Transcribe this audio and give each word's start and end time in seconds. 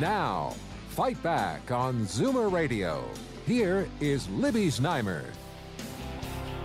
Now, 0.00 0.54
Fight 0.90 1.20
Back 1.24 1.72
on 1.72 2.02
Zoomer 2.02 2.52
Radio. 2.52 3.02
Here 3.46 3.88
is 4.00 4.28
Libby 4.28 4.68
Znaimer. 4.68 5.24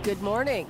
Good 0.04 0.22
morning. 0.22 0.68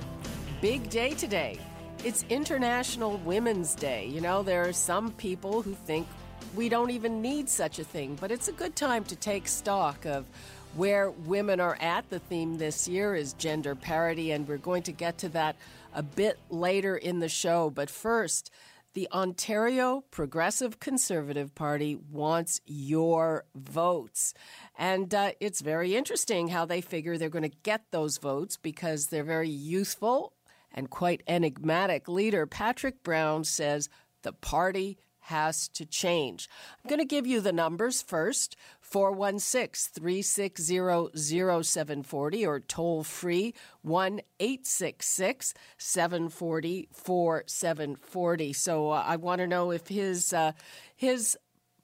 Big 0.61 0.89
day 0.89 1.11
today. 1.11 1.59
It's 2.03 2.25
International 2.27 3.17
Women's 3.17 3.75
Day. 3.75 4.07
You 4.07 4.19
know, 4.19 4.41
there 4.41 4.67
are 4.67 4.73
some 4.73 5.11
people 5.11 5.61
who 5.61 5.75
think 5.75 6.07
we 6.55 6.67
don't 6.67 6.89
even 6.89 7.21
need 7.21 7.49
such 7.49 7.77
a 7.77 7.83
thing, 7.83 8.17
but 8.19 8.31
it's 8.31 8.47
a 8.47 8.53
good 8.53 8.75
time 8.75 9.03
to 9.05 9.15
take 9.15 9.47
stock 9.47 10.03
of 10.07 10.25
where 10.73 11.11
women 11.11 11.59
are 11.59 11.77
at. 11.79 12.09
The 12.09 12.17
theme 12.17 12.57
this 12.57 12.87
year 12.87 13.13
is 13.13 13.33
gender 13.33 13.75
parity, 13.75 14.31
and 14.31 14.47
we're 14.47 14.57
going 14.57 14.81
to 14.83 14.91
get 14.91 15.19
to 15.19 15.29
that 15.29 15.55
a 15.93 16.01
bit 16.01 16.39
later 16.49 16.97
in 16.97 17.19
the 17.19 17.29
show. 17.29 17.69
But 17.69 17.91
first, 17.91 18.49
the 18.95 19.07
Ontario 19.11 20.05
Progressive 20.09 20.79
Conservative 20.79 21.53
Party 21.53 21.97
wants 22.11 22.61
your 22.65 23.43
votes. 23.53 24.33
And 24.77 25.13
uh, 25.13 25.33
it's 25.41 25.59
very 25.59 25.97
interesting 25.97 26.47
how 26.47 26.65
they 26.65 26.79
figure 26.79 27.17
they're 27.17 27.29
going 27.29 27.49
to 27.49 27.57
get 27.63 27.91
those 27.91 28.17
votes 28.17 28.55
because 28.55 29.07
they're 29.07 29.25
very 29.25 29.49
youthful 29.49 30.31
and 30.73 30.89
quite 30.89 31.23
enigmatic 31.27 32.07
leader. 32.07 32.47
Patrick 32.47 33.03
Brown 33.03 33.43
says 33.43 33.89
the 34.23 34.31
party 34.31 34.97
has 35.25 35.67
to 35.69 35.85
change. 35.85 36.47
I'm 36.83 36.89
going 36.89 36.99
to 36.99 37.05
give 37.05 37.25
you 37.25 37.41
the 37.41 37.51
numbers 37.51 38.01
first 38.01 38.55
416 38.79 39.91
360 39.93 41.63
0740 41.63 42.45
or 42.45 42.59
toll 42.59 43.03
free 43.03 43.53
1 43.81 44.21
866 44.39 45.53
740 45.77 46.89
4740. 46.93 48.53
So 48.53 48.91
uh, 48.91 49.03
I 49.05 49.15
want 49.15 49.39
to 49.39 49.47
know 49.47 49.71
if 49.71 49.87
his, 49.87 50.31
uh, 50.31 50.51
his 50.95 51.37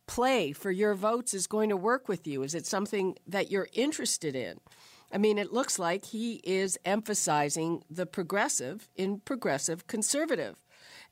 play 0.05 0.51
for 0.51 0.71
your 0.71 0.93
votes 0.93 1.33
is 1.33 1.47
going 1.47 1.69
to 1.69 1.77
work 1.77 2.07
with 2.07 2.27
you. 2.27 2.43
Is 2.43 2.53
it 2.53 2.65
something 2.65 3.15
that 3.27 3.49
you're 3.49 3.69
interested 3.73 4.35
in? 4.35 4.59
I 5.13 5.17
mean, 5.17 5.37
it 5.37 5.51
looks 5.51 5.77
like 5.77 6.05
he 6.05 6.35
is 6.43 6.77
emphasizing 6.85 7.83
the 7.89 8.05
progressive 8.05 8.87
in 8.95 9.19
progressive 9.19 9.87
conservative. 9.87 10.55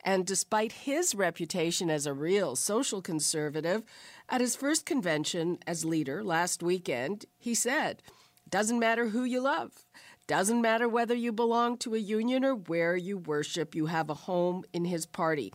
And 0.03 0.25
despite 0.25 0.71
his 0.71 1.13
reputation 1.13 1.89
as 1.89 2.05
a 2.05 2.13
real 2.13 2.55
social 2.55 3.01
conservative, 3.01 3.83
at 4.29 4.41
his 4.41 4.55
first 4.55 4.85
convention 4.85 5.59
as 5.67 5.83
leader 5.83 6.23
last 6.23 6.63
weekend, 6.63 7.25
he 7.37 7.53
said, 7.53 8.01
Doesn't 8.49 8.79
matter 8.79 9.09
who 9.09 9.23
you 9.23 9.41
love. 9.41 9.85
Doesn't 10.27 10.61
matter 10.61 10.87
whether 10.87 11.15
you 11.15 11.31
belong 11.31 11.77
to 11.79 11.95
a 11.95 11.99
union 11.99 12.45
or 12.45 12.53
where 12.53 12.95
you 12.95 13.17
worship, 13.17 13.73
you 13.73 13.87
have 13.87 14.09
a 14.09 14.13
home 14.13 14.63
in 14.71 14.85
his 14.85 15.05
party. 15.05 15.51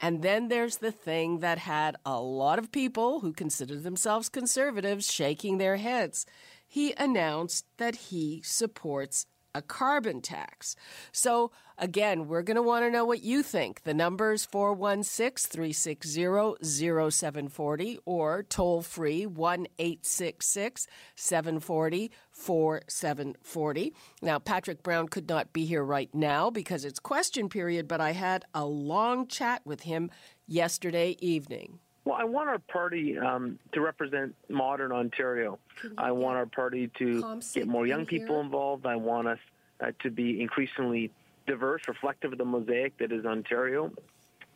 And 0.00 0.22
then 0.22 0.48
there's 0.48 0.78
the 0.78 0.92
thing 0.92 1.38
that 1.38 1.58
had 1.58 1.96
a 2.04 2.20
lot 2.20 2.58
of 2.58 2.72
people 2.72 3.20
who 3.20 3.32
consider 3.32 3.78
themselves 3.78 4.28
conservatives 4.28 5.10
shaking 5.10 5.58
their 5.58 5.76
heads. 5.76 6.26
He 6.66 6.92
announced 6.98 7.66
that 7.78 7.96
he 7.96 8.42
supports 8.44 9.26
a 9.56 9.62
carbon 9.62 10.20
tax. 10.20 10.76
So, 11.12 11.50
again, 11.78 12.28
we're 12.28 12.42
going 12.42 12.56
to 12.56 12.62
want 12.62 12.84
to 12.84 12.90
know 12.90 13.06
what 13.06 13.22
you 13.22 13.42
think. 13.42 13.84
The 13.84 13.94
number 13.94 14.32
is 14.32 14.44
416 14.44 15.50
360 15.50 17.10
0740 17.10 17.98
or 18.04 18.42
toll 18.42 18.82
free 18.82 19.24
1 19.24 19.66
866 19.78 20.86
740 21.14 22.10
4740. 22.30 23.94
Now, 24.20 24.38
Patrick 24.38 24.82
Brown 24.82 25.08
could 25.08 25.28
not 25.28 25.54
be 25.54 25.64
here 25.64 25.82
right 25.82 26.14
now 26.14 26.50
because 26.50 26.84
it's 26.84 26.98
question 26.98 27.48
period, 27.48 27.88
but 27.88 28.00
I 28.02 28.12
had 28.12 28.44
a 28.52 28.66
long 28.66 29.26
chat 29.26 29.62
with 29.64 29.80
him 29.82 30.10
yesterday 30.46 31.16
evening. 31.20 31.78
Well, 32.06 32.14
I 32.16 32.22
want 32.22 32.48
our 32.48 32.60
party 32.60 33.18
um, 33.18 33.58
to 33.72 33.80
represent 33.80 34.36
modern 34.48 34.92
Ontario. 34.92 35.58
I 35.98 36.12
want 36.12 36.36
our 36.36 36.46
party 36.46 36.88
to 36.98 37.40
get 37.52 37.66
more 37.66 37.84
young 37.84 38.06
people 38.06 38.40
involved. 38.40 38.86
I 38.86 38.94
want 38.94 39.26
us 39.26 39.40
uh, 39.80 39.90
to 40.04 40.10
be 40.12 40.40
increasingly 40.40 41.10
diverse, 41.48 41.82
reflective 41.88 42.30
of 42.30 42.38
the 42.38 42.44
mosaic 42.44 42.96
that 42.98 43.10
is 43.10 43.26
Ontario. 43.26 43.90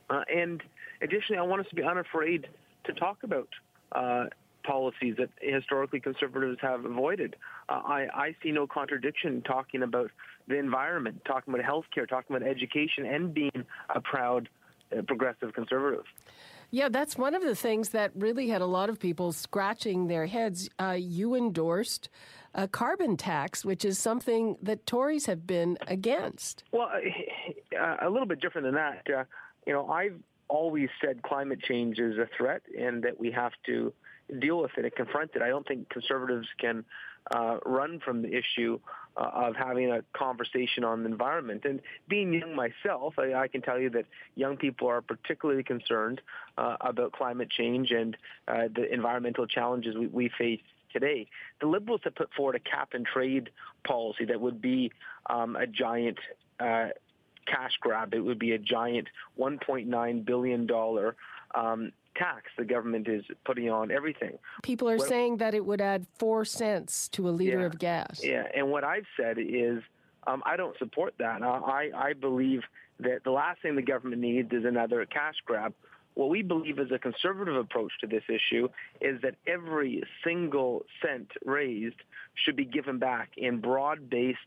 Uh, 0.08 0.22
and 0.32 0.62
additionally, 1.02 1.40
I 1.40 1.42
want 1.42 1.62
us 1.62 1.66
to 1.70 1.74
be 1.74 1.82
unafraid 1.82 2.46
to 2.84 2.92
talk 2.92 3.24
about 3.24 3.48
uh, 3.90 4.26
policies 4.62 5.16
that 5.18 5.30
historically 5.40 5.98
conservatives 5.98 6.58
have 6.62 6.84
avoided. 6.84 7.34
Uh, 7.68 7.80
I, 7.84 8.06
I, 8.14 8.36
see 8.44 8.52
no 8.52 8.68
contradiction 8.68 9.42
talking 9.42 9.82
about 9.82 10.12
the 10.46 10.56
environment, 10.56 11.22
talking 11.24 11.52
about 11.52 11.66
healthcare, 11.66 12.08
talking 12.08 12.36
about 12.36 12.48
education, 12.48 13.06
and 13.06 13.34
being 13.34 13.64
a 13.92 14.00
proud 14.00 14.48
uh, 14.96 15.02
progressive 15.02 15.52
conservative. 15.52 16.04
Yeah, 16.70 16.88
that's 16.88 17.18
one 17.18 17.34
of 17.34 17.42
the 17.42 17.56
things 17.56 17.90
that 17.90 18.12
really 18.14 18.48
had 18.48 18.60
a 18.60 18.66
lot 18.66 18.88
of 18.88 19.00
people 19.00 19.32
scratching 19.32 20.06
their 20.06 20.26
heads. 20.26 20.68
Uh, 20.78 20.96
you 20.98 21.34
endorsed 21.34 22.08
a 22.54 22.68
carbon 22.68 23.16
tax, 23.16 23.64
which 23.64 23.84
is 23.84 23.98
something 23.98 24.56
that 24.62 24.86
Tories 24.86 25.26
have 25.26 25.46
been 25.46 25.78
against. 25.86 26.64
Well, 26.72 26.90
uh, 27.78 27.96
a 28.00 28.08
little 28.08 28.26
bit 28.26 28.40
different 28.40 28.66
than 28.66 28.74
that. 28.74 29.02
Uh, 29.08 29.24
you 29.66 29.72
know, 29.72 29.88
I've 29.88 30.18
always 30.48 30.88
said 31.04 31.22
climate 31.22 31.60
change 31.62 31.98
is 31.98 32.18
a 32.18 32.28
threat 32.36 32.62
and 32.78 33.02
that 33.04 33.18
we 33.18 33.30
have 33.30 33.52
to 33.66 33.92
deal 34.38 34.60
with 34.60 34.72
it 34.76 34.84
and 34.84 34.94
confront 34.94 35.32
it. 35.34 35.42
I 35.42 35.48
don't 35.48 35.66
think 35.66 35.88
conservatives 35.88 36.46
can 36.58 36.84
uh, 37.34 37.58
run 37.64 38.00
from 38.04 38.22
the 38.22 38.28
issue 38.28 38.78
uh, 39.16 39.30
of 39.32 39.56
having 39.56 39.90
a 39.90 40.02
conversation 40.12 40.84
on 40.84 41.02
the 41.02 41.08
environment. 41.08 41.64
And 41.64 41.80
being 42.08 42.32
young 42.32 42.54
myself, 42.54 43.14
I, 43.18 43.34
I 43.34 43.48
can 43.48 43.62
tell 43.62 43.78
you 43.78 43.90
that 43.90 44.06
young 44.34 44.56
people 44.56 44.88
are 44.88 45.00
particularly 45.00 45.62
concerned 45.62 46.20
uh, 46.58 46.76
about 46.80 47.12
climate 47.12 47.50
change 47.50 47.90
and 47.90 48.16
uh, 48.48 48.68
the 48.74 48.92
environmental 48.92 49.46
challenges 49.46 49.96
we, 49.96 50.06
we 50.06 50.30
face 50.38 50.60
today. 50.92 51.28
The 51.60 51.66
Liberals 51.66 52.00
have 52.04 52.14
put 52.14 52.32
forward 52.34 52.56
a 52.56 52.60
cap 52.60 52.90
and 52.92 53.06
trade 53.06 53.50
policy 53.84 54.24
that 54.26 54.40
would 54.40 54.60
be 54.60 54.92
um, 55.28 55.56
a 55.56 55.66
giant 55.66 56.18
uh, 56.58 56.88
cash 57.46 57.72
grab. 57.80 58.14
It 58.14 58.20
would 58.20 58.38
be 58.38 58.52
a 58.52 58.58
giant 58.58 59.08
$1.9 59.38 60.24
billion 60.24 60.68
um, 61.54 61.92
tax 62.16 62.50
the 62.58 62.64
government 62.64 63.08
is 63.08 63.24
putting 63.44 63.70
on 63.70 63.90
everything. 63.90 64.38
People 64.62 64.88
are 64.90 64.96
what, 64.96 65.08
saying 65.08 65.38
that 65.38 65.54
it 65.54 65.64
would 65.64 65.80
add 65.80 66.06
four 66.18 66.44
cents 66.44 67.08
to 67.08 67.28
a 67.28 67.30
liter 67.30 67.60
yeah, 67.60 67.66
of 67.66 67.78
gas. 67.78 68.20
Yeah, 68.22 68.44
and 68.54 68.70
what 68.70 68.84
I've 68.84 69.06
said 69.16 69.36
is 69.38 69.82
um, 70.26 70.42
I 70.44 70.56
don't 70.56 70.76
support 70.78 71.14
that. 71.18 71.42
I, 71.42 71.90
I 71.94 72.12
believe 72.12 72.62
that 73.00 73.24
the 73.24 73.30
last 73.30 73.62
thing 73.62 73.76
the 73.76 73.82
government 73.82 74.20
needs 74.20 74.52
is 74.52 74.64
another 74.64 75.06
cash 75.06 75.36
grab. 75.44 75.72
What 76.14 76.28
we 76.28 76.42
believe 76.42 76.78
is 76.78 76.90
a 76.92 76.98
conservative 76.98 77.56
approach 77.56 77.92
to 78.00 78.06
this 78.06 78.24
issue 78.28 78.68
is 79.00 79.22
that 79.22 79.36
every 79.46 80.02
single 80.24 80.84
cent 81.02 81.30
raised 81.44 81.96
should 82.34 82.56
be 82.56 82.64
given 82.64 82.98
back 82.98 83.30
in 83.36 83.60
broad-based 83.60 84.38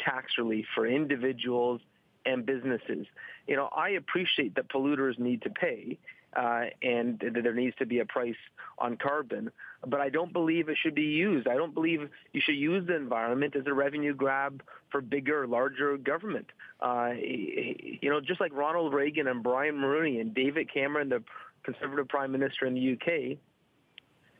tax 0.00 0.32
relief 0.38 0.66
for 0.74 0.86
individuals 0.86 1.80
and 2.26 2.44
businesses. 2.44 3.06
You 3.46 3.56
know, 3.56 3.68
I 3.76 3.90
appreciate 3.90 4.54
that 4.56 4.68
polluters 4.68 5.18
need 5.18 5.42
to 5.42 5.50
pay, 5.50 5.98
uh, 6.36 6.64
and 6.82 7.22
there 7.42 7.54
needs 7.54 7.76
to 7.76 7.86
be 7.86 7.98
a 8.00 8.04
price 8.04 8.36
on 8.78 8.96
carbon. 8.96 9.50
But 9.86 10.00
I 10.00 10.10
don't 10.10 10.32
believe 10.32 10.68
it 10.68 10.76
should 10.80 10.94
be 10.94 11.02
used. 11.02 11.48
I 11.48 11.54
don't 11.54 11.74
believe 11.74 12.08
you 12.32 12.40
should 12.44 12.56
use 12.56 12.86
the 12.86 12.96
environment 12.96 13.56
as 13.56 13.66
a 13.66 13.72
revenue 13.72 14.14
grab 14.14 14.62
for 14.90 15.00
bigger, 15.00 15.46
larger 15.46 15.96
government. 15.96 16.46
Uh, 16.80 17.12
you 17.18 18.10
know, 18.10 18.20
just 18.20 18.40
like 18.40 18.52
Ronald 18.54 18.92
Reagan 18.92 19.26
and 19.26 19.42
Brian 19.42 19.76
Mulroney 19.76 20.20
and 20.20 20.34
David 20.34 20.72
Cameron, 20.72 21.08
the 21.08 21.22
conservative 21.62 22.08
prime 22.08 22.32
minister 22.32 22.66
in 22.66 22.74
the 22.74 22.92
UK, 22.92 23.38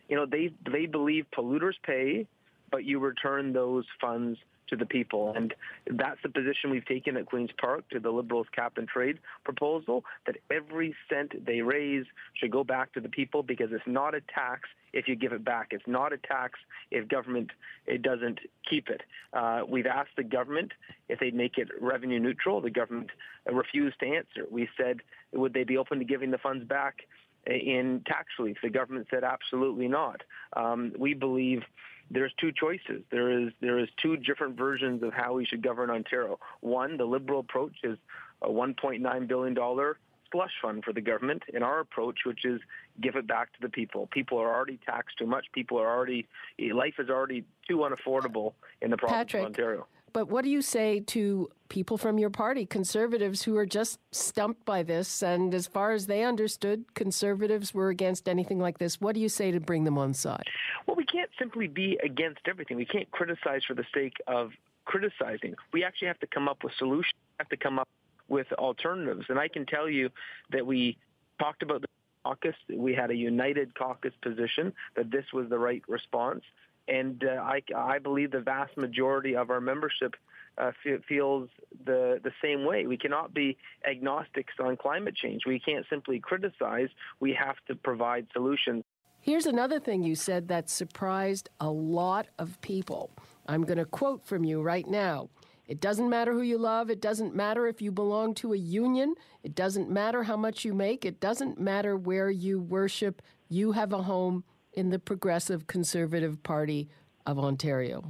you 0.09 0.17
know, 0.17 0.27
they 0.27 0.53
they 0.71 0.87
believe 0.87 1.27
polluters 1.37 1.75
pay, 1.85 2.27
but 2.71 2.85
you 2.85 2.99
return 2.99 3.53
those 3.53 3.85
funds 4.01 4.39
to 4.71 4.77
the 4.77 4.87
people. 4.87 5.35
And 5.37 5.53
that's 5.91 6.21
the 6.23 6.29
position 6.29 6.71
we've 6.71 6.87
taken 6.87 7.17
at 7.17 7.27
Queen's 7.27 7.51
Park 7.61 7.89
to 7.91 8.01
the 8.01 8.11
Liberals' 8.11 8.47
cap 8.55 8.79
and 8.79 8.89
trade 8.89 9.19
proposal, 9.45 10.05
that 10.27 10.37
every 10.51 10.95
cent 11.09 11.45
they 11.45 11.61
raise 11.61 12.07
should 12.35 12.51
go 12.51 12.65
back 12.65 12.93
to 12.95 13.01
the 13.01 13.09
people 13.09 13.43
because 13.43 13.71
it's 13.73 13.87
not 13.87 14.15
a 14.15 14.21
tax 14.33 14.69
if 14.93 15.07
you 15.07 15.17
give 15.17 15.33
it 15.33 15.45
back. 15.45 15.69
It's 15.73 15.87
not 15.87 16.13
a 16.13 16.19
tax 16.19 16.59
if 16.91 17.09
government 17.09 17.51
it 17.87 18.03
doesn't 18.03 18.39
keep 18.69 18.89
it. 18.89 19.03
Uh, 19.33 19.63
we've 19.69 19.87
asked 19.87 20.17
the 20.17 20.25
government 20.25 20.73
if 21.09 21.19
they'd 21.19 21.35
make 21.35 21.59
it 21.59 21.69
revenue 21.81 22.21
neutral. 22.21 22.61
The 22.61 22.71
government 22.71 23.11
refused 23.53 23.99
to 24.01 24.07
answer. 24.07 24.47
We 24.51 24.69
said, 24.77 24.99
would 25.33 25.53
they 25.53 25.65
be 25.65 25.77
open 25.77 25.99
to 25.99 26.05
giving 26.05 26.31
the 26.31 26.39
funds 26.39 26.65
back 26.65 27.03
in 27.47 28.03
tax 28.07 28.27
relief. 28.39 28.59
The 28.63 28.71
government 28.71 29.07
said 29.11 29.25
absolutely 29.25 29.89
not. 29.89 30.23
Um, 30.55 30.93
we 30.99 31.15
believe 31.15 31.63
there's 32.11 32.33
two 32.39 32.53
choices. 32.53 33.03
There 33.11 33.31
is 33.31 33.53
there 33.61 33.79
is 33.79 33.89
two 34.03 34.17
different 34.17 34.57
versions 34.57 35.03
of 35.03 35.13
how 35.13 35.35
we 35.35 35.45
should 35.45 35.63
govern 35.63 35.91
Ontario. 35.91 36.39
One, 36.61 36.97
the 36.97 37.05
liberal 37.05 37.41
approach 37.41 37.77
is 37.85 37.99
a 38.43 38.49
1.9 38.49 39.29
billion 39.29 39.55
dollar 39.55 39.99
slush 40.33 40.53
fund 40.63 40.85
for 40.85 40.93
the 40.93 41.01
government. 41.01 41.43
In 41.53 41.63
our 41.63 41.81
approach, 41.81 42.21
which 42.25 42.45
is 42.45 42.61
give 43.01 43.17
it 43.17 43.27
back 43.27 43.53
to 43.55 43.61
the 43.61 43.69
people. 43.69 44.09
People 44.09 44.39
are 44.39 44.53
already 44.53 44.79
taxed 44.85 45.19
too 45.19 45.27
much. 45.27 45.47
People 45.53 45.79
are 45.79 45.89
already 45.89 46.27
life 46.73 46.95
is 46.99 47.09
already 47.09 47.45
too 47.69 47.79
unaffordable 47.79 48.55
in 48.83 48.91
the 48.91 48.97
province 48.97 49.19
Patrick, 49.19 49.43
of 49.43 49.47
Ontario. 49.47 49.87
But 50.13 50.29
what 50.29 50.45
do 50.45 50.51
you 50.51 50.63
say 50.63 51.01
to 51.01 51.49
people 51.69 51.97
from 51.97 52.19
your 52.19 52.31
party, 52.31 52.67
conservatives, 52.67 53.43
who 53.43 53.57
are 53.57 53.67
just 53.67 53.99
stumped 54.13 54.65
by 54.65 54.83
this? 54.83 55.23
And 55.23 55.55
as 55.55 55.67
far 55.67 55.93
as 55.93 56.07
they 56.07 56.25
understood, 56.25 56.85
conservatives 56.95 57.73
were 57.73 57.89
against 57.89 58.29
anything 58.29 58.59
like 58.59 58.79
this. 58.79 59.01
What 59.01 59.15
do 59.15 59.21
you 59.21 59.29
say 59.29 59.51
to 59.51 59.61
bring 59.61 59.85
them 59.85 59.99
on 59.99 60.15
side? 60.15 60.45
Well, 60.87 60.97
we 60.97 61.05
can't 61.05 61.31
simply 61.39 61.69
be 61.69 61.99
against 62.03 62.41
everything. 62.47 62.77
We 62.77 62.87
can't 62.87 63.11
criticize 63.11 63.63
for 63.67 63.75
the 63.75 63.87
sake 63.95 64.17
of 64.27 64.51
criticizing. 64.85 65.55
We 65.73 65.85
actually 65.85 66.09
have 66.09 66.21
to 66.21 66.27
come 66.27 66.49
up 66.49 66.65
with 66.65 66.73
solutions. 66.79 67.15
We 67.39 67.43
have 67.45 67.49
to 67.51 67.57
come 67.57 67.79
up 67.79 67.89
with 68.29 68.53
alternatives. 68.55 69.27
And 69.29 69.39
I 69.39 69.49
can 69.49 69.67
tell 69.67 69.89
you 69.89 70.11
that 70.51 70.67
we 70.67 70.97
talked 71.39 71.63
about 71.63 71.83
the 71.83 71.89
caucus. 72.25 72.57
We 72.75 72.95
had 72.95 73.11
a 73.11 73.15
united 73.15 73.75
caucus 73.75 74.13
position 74.23 74.73
that 74.97 75.11
this 75.11 75.25
was 75.33 75.49
the 75.49 75.59
right 75.59 75.83
response. 75.89 76.43
And 76.89 77.23
uh, 77.25 77.41
I, 77.43 77.63
I 77.77 77.99
believe 77.99 78.33
the 78.33 78.41
vast 78.41 78.77
majority 78.77 79.37
of 79.37 79.51
our 79.51 79.61
membership 79.61 80.15
uh, 80.59 80.73
feels 81.09 81.49
the 81.85 82.21
the 82.23 82.33
same 82.43 82.65
way. 82.65 82.87
We 82.87 82.97
cannot 82.97 83.33
be 83.33 83.57
agnostics 83.89 84.55
on 84.61 84.77
climate 84.77 85.17
change. 85.17 85.43
We 85.47 85.61
can't 85.61 85.87
simply 85.89 86.19
criticize. 86.19 86.89
We 87.21 87.33
have 87.35 87.57
to 87.69 87.75
provide 87.75 88.27
solutions. 88.33 88.85
Here's 89.23 89.47
another 89.47 89.79
thing 89.79 90.03
you 90.03 90.15
said 90.15 90.49
that 90.49 90.71
surprised 90.71 91.51
a 91.61 91.71
lot 91.71 92.29
of 92.39 92.61
people. 92.63 93.11
I'm 93.47 93.65
going 93.65 93.79
to 93.79 93.85
quote 93.85 94.27
from 94.27 94.45
you 94.45 94.63
right 94.63 94.87
now. 94.87 95.29
It 95.67 95.81
doesn't 95.81 96.09
matter 96.09 96.33
who 96.33 96.41
you 96.41 96.59
love. 96.59 96.91
It 96.91 97.01
doesn't 97.01 97.35
matter 97.35 97.67
if 97.67 97.81
you 97.81 97.93
belong 97.93 98.35
to 98.37 98.55
a 98.55 98.57
union. 98.57 99.15
It 99.45 99.55
doesn't 99.55 99.91
matter 99.91 100.25
how 100.25 100.37
much 100.37 100.65
you 100.65 100.75
make. 100.75 101.05
It 101.05 101.21
doesn't 101.21 101.61
matter 101.61 101.97
where 101.97 102.31
you 102.31 102.61
worship. 102.61 103.23
You 103.49 103.73
have 103.73 103.93
a 103.93 104.03
home 104.03 104.43
in 104.73 104.91
the 104.91 104.99
Progressive 104.99 105.67
Conservative 105.67 106.43
Party 106.43 106.89
of 107.27 107.39
Ontario. 107.39 108.05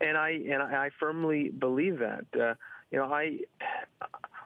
And 0.00 0.16
I 0.16 0.30
and 0.30 0.62
I 0.62 0.90
firmly 0.98 1.48
believe 1.48 1.98
that. 1.98 2.24
Uh, 2.34 2.54
you 2.90 2.98
know, 2.98 3.12
I 3.12 3.38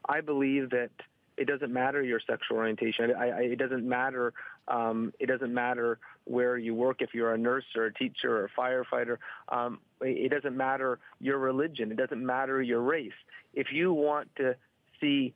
I 0.09 0.21
believe 0.21 0.71
that 0.71 0.91
it 1.37 1.47
doesn't 1.47 1.73
matter 1.73 2.03
your 2.03 2.21
sexual 2.21 2.59
orientation. 2.59 3.15
I, 3.17 3.29
I, 3.29 3.41
it 3.41 3.59
doesn't 3.59 3.89
matter. 3.89 4.35
Um, 4.69 5.13
it 5.19 5.27
doesn't 5.27 5.53
matter 5.53 5.99
where 6.25 6.59
you 6.59 6.75
work. 6.75 7.01
If 7.01 7.15
you're 7.15 7.33
a 7.33 7.39
nurse 7.39 7.65
or 7.75 7.87
a 7.87 7.95
teacher 7.95 8.37
or 8.37 8.45
a 8.45 8.61
firefighter, 8.61 9.17
um, 9.49 9.79
it 10.03 10.31
doesn't 10.31 10.57
matter 10.57 10.99
your 11.19 11.39
religion. 11.39 11.91
It 11.91 11.97
doesn't 11.97 12.25
matter 12.25 12.61
your 12.61 12.83
race. 12.83 13.13
If 13.55 13.69
you 13.73 13.93
want 13.93 14.29
to 14.37 14.55
see 15.01 15.35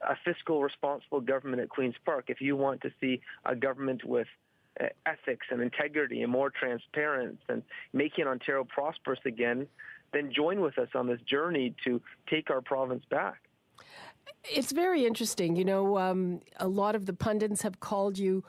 a 0.00 0.16
fiscal 0.24 0.62
responsible 0.62 1.20
government 1.20 1.62
at 1.62 1.68
Queen's 1.68 1.94
Park, 2.04 2.26
if 2.28 2.40
you 2.40 2.56
want 2.56 2.80
to 2.82 2.90
see 3.00 3.20
a 3.44 3.54
government 3.54 4.04
with 4.04 4.26
uh, 4.80 4.86
ethics 5.06 5.46
and 5.50 5.62
integrity 5.62 6.22
and 6.22 6.30
more 6.30 6.50
transparency 6.50 7.38
and 7.48 7.62
making 7.92 8.26
Ontario 8.26 8.64
prosperous 8.64 9.20
again, 9.24 9.66
then 10.12 10.32
join 10.34 10.60
with 10.60 10.78
us 10.78 10.88
on 10.94 11.06
this 11.06 11.20
journey 11.22 11.74
to 11.84 12.00
take 12.28 12.50
our 12.50 12.60
province 12.60 13.04
back. 13.10 13.40
It's 14.44 14.72
very 14.72 15.06
interesting. 15.06 15.56
You 15.56 15.64
know, 15.64 15.98
um, 15.98 16.40
a 16.58 16.68
lot 16.68 16.94
of 16.94 17.06
the 17.06 17.12
pundits 17.12 17.62
have 17.62 17.80
called 17.80 18.18
you 18.18 18.44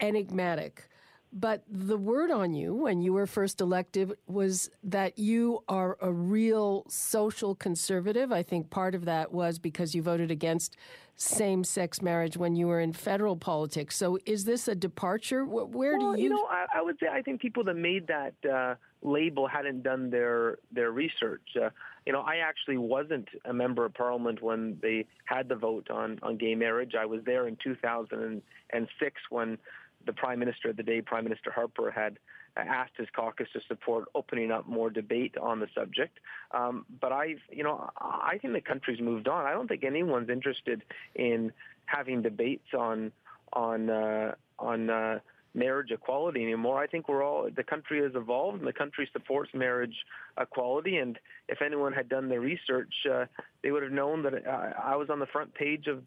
enigmatic. 0.00 0.88
But 1.32 1.62
the 1.68 1.96
word 1.96 2.30
on 2.30 2.54
you 2.54 2.74
when 2.74 3.02
you 3.02 3.12
were 3.12 3.26
first 3.26 3.60
elected 3.60 4.14
was 4.26 4.70
that 4.82 5.18
you 5.18 5.62
are 5.68 5.98
a 6.00 6.10
real 6.10 6.84
social 6.88 7.54
conservative. 7.54 8.32
I 8.32 8.42
think 8.42 8.70
part 8.70 8.94
of 8.94 9.04
that 9.04 9.32
was 9.32 9.58
because 9.58 9.94
you 9.94 10.02
voted 10.02 10.30
against 10.30 10.76
same 11.16 11.64
sex 11.64 12.00
marriage 12.00 12.36
when 12.36 12.54
you 12.54 12.68
were 12.68 12.80
in 12.80 12.92
federal 12.92 13.36
politics. 13.36 13.96
So 13.96 14.18
is 14.24 14.44
this 14.44 14.68
a 14.68 14.74
departure? 14.74 15.44
Where 15.44 15.98
well, 15.98 16.14
do 16.14 16.18
you. 16.18 16.24
You 16.24 16.30
know, 16.30 16.46
I, 16.48 16.66
I, 16.76 16.82
would 16.82 16.96
say 17.00 17.08
I 17.08 17.22
think 17.22 17.40
people 17.40 17.64
that 17.64 17.74
made 17.74 18.06
that 18.06 18.34
uh, 18.48 18.76
label 19.02 19.48
hadn't 19.48 19.82
done 19.82 20.10
their, 20.10 20.58
their 20.70 20.92
research. 20.92 21.42
Uh, 21.60 21.70
you 22.06 22.12
know, 22.12 22.20
I 22.20 22.36
actually 22.36 22.78
wasn't 22.78 23.28
a 23.44 23.52
member 23.52 23.84
of 23.84 23.94
parliament 23.94 24.40
when 24.40 24.78
they 24.80 25.06
had 25.24 25.48
the 25.48 25.56
vote 25.56 25.90
on, 25.90 26.20
on 26.22 26.36
gay 26.36 26.54
marriage. 26.54 26.94
I 26.98 27.04
was 27.04 27.20
there 27.26 27.48
in 27.48 27.56
2006 27.62 29.22
when 29.30 29.58
the 30.06 30.12
prime 30.12 30.38
minister 30.38 30.70
of 30.70 30.76
the 30.76 30.82
day, 30.82 31.00
Prime 31.02 31.24
Minister 31.24 31.50
Harper, 31.50 31.90
had 31.90 32.18
asked 32.56 32.92
his 32.96 33.08
caucus 33.14 33.48
to 33.52 33.60
support 33.68 34.08
opening 34.14 34.50
up 34.50 34.66
more 34.66 34.90
debate 34.90 35.36
on 35.38 35.60
the 35.60 35.68
subject. 35.74 36.18
Um, 36.52 36.86
but 37.00 37.12
I've, 37.12 37.40
you 37.50 37.62
know, 37.62 37.90
I 37.96 38.38
think 38.40 38.54
the 38.54 38.60
country's 38.60 39.00
moved 39.00 39.28
on. 39.28 39.46
I 39.46 39.52
don't 39.52 39.68
think 39.68 39.84
anyone's 39.84 40.30
interested 40.30 40.82
in 41.14 41.52
having 41.86 42.22
debates 42.22 42.74
on 42.76 43.12
on 43.52 43.90
uh, 43.90 44.34
on 44.58 44.90
uh, 44.90 45.20
marriage 45.54 45.90
equality 45.90 46.42
anymore. 46.42 46.78
I 46.78 46.86
think 46.86 47.08
we're 47.08 47.22
all 47.22 47.48
the 47.54 47.62
country 47.62 48.02
has 48.02 48.12
evolved 48.14 48.58
and 48.58 48.66
the 48.66 48.72
country 48.72 49.08
supports 49.12 49.50
marriage 49.54 49.94
equality. 50.40 50.96
And 50.96 51.18
if 51.48 51.62
anyone 51.62 51.92
had 51.92 52.08
done 52.08 52.28
their 52.28 52.40
research, 52.40 52.92
uh, 53.10 53.26
they 53.62 53.70
would 53.70 53.82
have 53.82 53.92
known 53.92 54.22
that 54.24 54.46
uh, 54.46 54.70
I 54.82 54.96
was 54.96 55.10
on 55.10 55.18
the 55.18 55.26
front 55.26 55.54
page 55.54 55.86
of 55.86 56.02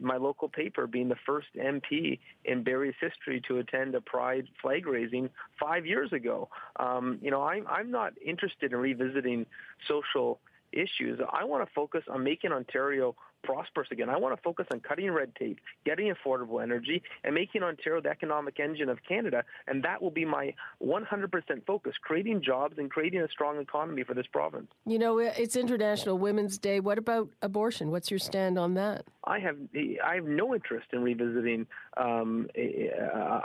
my 0.00 0.16
local 0.16 0.48
paper, 0.48 0.86
being 0.86 1.08
the 1.08 1.16
first 1.24 1.48
MP 1.56 2.18
in 2.44 2.62
Barrie's 2.62 2.94
history 3.00 3.42
to 3.48 3.58
attend 3.58 3.94
a 3.94 4.00
Pride 4.00 4.46
flag 4.60 4.86
raising 4.86 5.30
five 5.58 5.86
years 5.86 6.12
ago. 6.12 6.48
Um, 6.78 7.18
you 7.22 7.30
know, 7.30 7.42
I'm 7.42 7.66
I'm 7.66 7.90
not 7.90 8.12
interested 8.24 8.72
in 8.72 8.78
revisiting 8.78 9.46
social 9.88 10.40
issues. 10.72 11.20
I 11.32 11.44
want 11.44 11.66
to 11.66 11.72
focus 11.74 12.02
on 12.08 12.22
making 12.22 12.52
Ontario 12.52 13.14
prosperous 13.42 13.88
again. 13.90 14.08
I 14.08 14.16
want 14.16 14.36
to 14.36 14.42
focus 14.42 14.66
on 14.72 14.80
cutting 14.80 15.10
red 15.10 15.34
tape, 15.36 15.58
getting 15.84 16.12
affordable 16.12 16.62
energy, 16.62 17.02
and 17.24 17.34
making 17.34 17.62
Ontario 17.62 18.00
the 18.00 18.10
economic 18.10 18.58
engine 18.60 18.88
of 18.88 18.98
Canada. 19.08 19.44
And 19.66 19.82
that 19.84 20.02
will 20.02 20.10
be 20.10 20.24
my 20.24 20.54
100% 20.82 21.66
focus, 21.66 21.94
creating 22.02 22.42
jobs 22.42 22.78
and 22.78 22.90
creating 22.90 23.20
a 23.20 23.28
strong 23.28 23.58
economy 23.58 24.04
for 24.04 24.14
this 24.14 24.26
province. 24.26 24.68
You 24.84 24.98
know, 24.98 25.18
it's 25.18 25.56
International 25.56 26.18
Women's 26.18 26.58
Day. 26.58 26.80
What 26.80 26.98
about 26.98 27.28
abortion? 27.42 27.90
What's 27.90 28.10
your 28.10 28.18
stand 28.18 28.58
on 28.58 28.74
that? 28.74 29.04
I 29.24 29.40
have 29.40 29.56
I 30.04 30.14
have 30.14 30.24
no 30.24 30.54
interest 30.54 30.86
in 30.92 31.02
revisiting 31.02 31.66
um, 31.96 32.48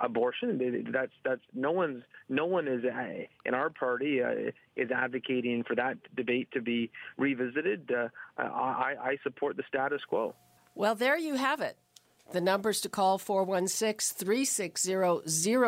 abortion. 0.04 0.86
That's 0.92 1.12
that's 1.26 1.42
no 1.56 1.72
one's 1.72 2.04
no 2.30 2.46
one 2.46 2.68
is 2.68 2.84
uh, 2.86 3.26
in 3.46 3.54
our 3.56 3.70
party 3.72 4.22
uh, 4.22 4.52
is 4.76 4.92
advocating 4.92 5.64
for 5.64 5.76
that 5.76 5.98
debate 6.16 6.50
to 6.54 6.62
be 6.62 6.92
revisited. 7.18 7.92
Uh, 7.92 8.08
I, 8.38 8.96
I 9.02 9.18
support 9.24 9.58
the 9.58 9.64
status 9.68 10.02
quo. 10.08 10.34
Well, 10.76 10.96
there 10.96 11.18
you 11.18 11.36
have 11.36 11.62
it. 11.62 11.78
The 12.32 12.40
numbers 12.40 12.80
to 12.82 12.90
call 12.90 13.18
416 13.18 14.16
360 14.16 15.28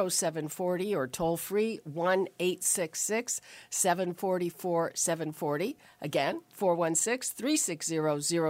0740 0.09 0.95
or 0.95 1.07
toll 1.07 1.35
free 1.35 1.81
1 1.83 2.27
866 2.39 3.41
744 3.69 4.91
740. 4.95 5.77
Again, 6.01 6.41
416 6.53 7.35
360 7.35 7.95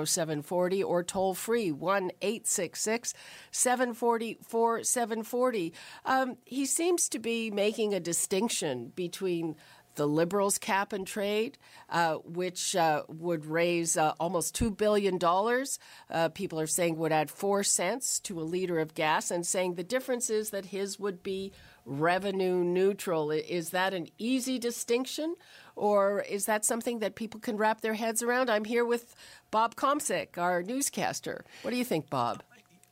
0740 0.05 0.83
or 0.83 1.03
toll 1.03 1.33
free 1.33 1.72
1 1.72 2.12
866 2.22 3.13
744 3.50 4.83
740. 4.83 5.74
Um, 6.05 6.38
he 6.45 6.67
seems 6.67 7.10
to 7.10 7.17
be 7.17 7.50
making 7.50 7.95
a 7.95 8.00
distinction 8.00 8.91
between 8.95 9.55
the 9.95 10.07
Liberals' 10.07 10.57
cap 10.57 10.93
and 10.93 11.05
trade, 11.05 11.57
uh, 11.89 12.15
which 12.15 12.75
uh, 12.75 13.03
would 13.07 13.45
raise 13.45 13.97
uh, 13.97 14.13
almost 14.19 14.55
$2 14.57 14.75
billion. 14.75 15.19
Uh, 16.09 16.29
people 16.29 16.59
are 16.59 16.67
saying 16.67 16.97
would 16.97 17.12
add 17.12 17.29
4 17.29 17.63
cents 17.63 18.19
to 18.21 18.39
a 18.39 18.43
liter 18.43 18.79
of 18.79 18.93
gas, 18.93 19.31
and 19.31 19.45
saying 19.45 19.75
the 19.75 19.83
difference 19.83 20.29
is 20.29 20.50
that 20.50 20.67
his 20.67 21.00
would 21.00 21.23
be 21.23 21.51
revenue 21.85 22.63
neutral. 22.63 23.31
Is 23.31 23.71
that 23.71 23.93
an 23.93 24.07
easy 24.17 24.57
distinction, 24.57 25.35
or 25.75 26.21
is 26.21 26.45
that 26.45 26.65
something 26.65 27.00
that 27.00 27.15
people 27.15 27.39
can 27.39 27.57
wrap 27.57 27.81
their 27.81 27.95
heads 27.95 28.23
around? 28.23 28.50
I'm 28.50 28.65
here 28.65 28.85
with 28.85 29.15
Bob 29.51 29.75
Komsic, 29.75 30.38
our 30.38 30.63
newscaster. 30.63 31.45
What 31.62 31.71
do 31.71 31.77
you 31.77 31.85
think, 31.85 32.09
Bob? 32.09 32.43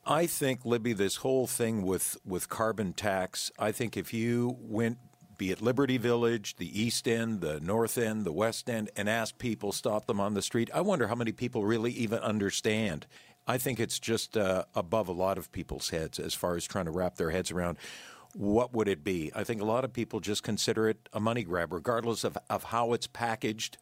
I 0.04 0.26
think, 0.26 0.64
Libby, 0.64 0.92
this 0.94 1.16
whole 1.16 1.46
thing 1.46 1.82
with, 1.82 2.16
with 2.26 2.48
carbon 2.48 2.92
tax, 2.92 3.52
I 3.58 3.70
think 3.70 3.96
if 3.96 4.12
you 4.12 4.56
went 4.58 4.98
be 5.38 5.50
it 5.50 5.60
Liberty 5.60 5.98
Village, 5.98 6.56
the 6.56 6.80
East 6.80 7.08
End, 7.08 7.40
the 7.40 7.60
North 7.60 7.98
End, 7.98 8.24
the 8.24 8.32
West 8.32 8.68
End, 8.68 8.90
and 8.96 9.08
ask 9.08 9.38
people, 9.38 9.72
stop 9.72 10.06
them 10.06 10.20
on 10.20 10.34
the 10.34 10.42
street. 10.42 10.70
I 10.74 10.80
wonder 10.80 11.06
how 11.06 11.14
many 11.14 11.32
people 11.32 11.64
really 11.64 11.92
even 11.92 12.18
understand. 12.20 13.06
I 13.46 13.58
think 13.58 13.80
it's 13.80 13.98
just 13.98 14.36
uh, 14.36 14.64
above 14.74 15.08
a 15.08 15.12
lot 15.12 15.38
of 15.38 15.50
people's 15.50 15.90
heads 15.90 16.18
as 16.18 16.34
far 16.34 16.56
as 16.56 16.64
trying 16.64 16.84
to 16.84 16.90
wrap 16.90 17.16
their 17.16 17.30
heads 17.30 17.50
around 17.50 17.78
what 18.34 18.72
would 18.72 18.88
it 18.88 19.04
be. 19.04 19.30
I 19.34 19.44
think 19.44 19.60
a 19.60 19.64
lot 19.64 19.84
of 19.84 19.92
people 19.92 20.20
just 20.20 20.42
consider 20.42 20.88
it 20.88 21.08
a 21.12 21.20
money 21.20 21.42
grab, 21.42 21.72
regardless 21.72 22.24
of, 22.24 22.38
of 22.48 22.64
how 22.64 22.92
it's 22.92 23.06
packaged. 23.06 23.78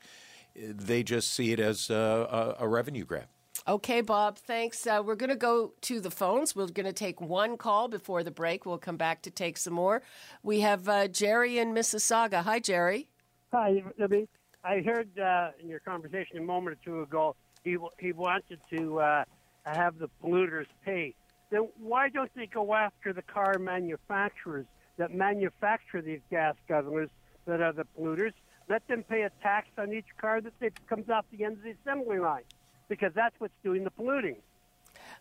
They 0.57 1.03
just 1.03 1.33
see 1.33 1.53
it 1.53 1.61
as 1.61 1.91
a, 1.91 2.57
a, 2.59 2.65
a 2.65 2.69
revenue 2.69 3.05
grab. 3.05 3.29
Okay, 3.71 4.01
Bob, 4.01 4.37
thanks. 4.37 4.85
Uh, 4.85 5.01
we're 5.05 5.15
going 5.15 5.31
to 5.31 5.37
go 5.37 5.75
to 5.83 6.01
the 6.01 6.11
phones. 6.11 6.57
We're 6.57 6.67
going 6.67 6.87
to 6.87 6.93
take 6.93 7.21
one 7.21 7.57
call 7.57 7.87
before 7.87 8.25
the 8.25 8.33
break. 8.33 8.67
We'll 8.67 8.79
come 8.79 8.97
back 8.97 9.23
to 9.23 9.31
take 9.31 9.57
some 9.57 9.75
more. 9.75 10.03
We 10.43 10.59
have 10.59 10.89
uh, 10.89 11.07
Jerry 11.07 11.61
in 11.61 11.73
Mississauga. 11.73 12.43
Hi, 12.43 12.59
Jerry. 12.59 13.07
Hi, 13.53 13.81
Libby. 13.97 14.29
I 14.65 14.81
heard 14.81 15.17
uh, 15.17 15.51
in 15.61 15.69
your 15.69 15.79
conversation 15.79 16.39
a 16.39 16.43
moment 16.43 16.79
or 16.79 16.85
two 16.85 17.03
ago 17.03 17.37
he 17.63 17.77
he 18.01 18.11
wanted 18.11 18.59
to 18.77 18.99
uh, 18.99 19.25
have 19.65 20.01
the 20.01 20.11
polluters 20.21 20.67
pay. 20.85 21.15
Then 21.51 21.69
why 21.79 22.09
don't 22.09 22.35
they 22.35 22.47
go 22.47 22.75
after 22.75 23.13
the 23.13 23.23
car 23.23 23.57
manufacturers 23.61 24.67
that 24.97 25.15
manufacture 25.15 26.03
these 26.03 26.23
gas 26.29 26.57
guzzlers 26.69 27.11
that 27.47 27.61
are 27.61 27.73
the 27.73 27.87
polluters? 27.97 28.33
Let 28.69 28.89
them 28.89 29.05
pay 29.05 29.23
a 29.23 29.31
tax 29.45 29.69
on 29.79 29.93
each 29.93 30.09
car 30.21 30.41
that 30.41 30.89
comes 30.89 31.09
off 31.09 31.25
the 31.31 31.45
end 31.45 31.59
of 31.59 31.63
the 31.63 31.75
assembly 31.85 32.19
line, 32.19 32.43
because 32.91 33.13
that's 33.15 33.35
what's 33.39 33.55
doing 33.65 33.85
the 33.85 33.91
polluting. 33.91 34.37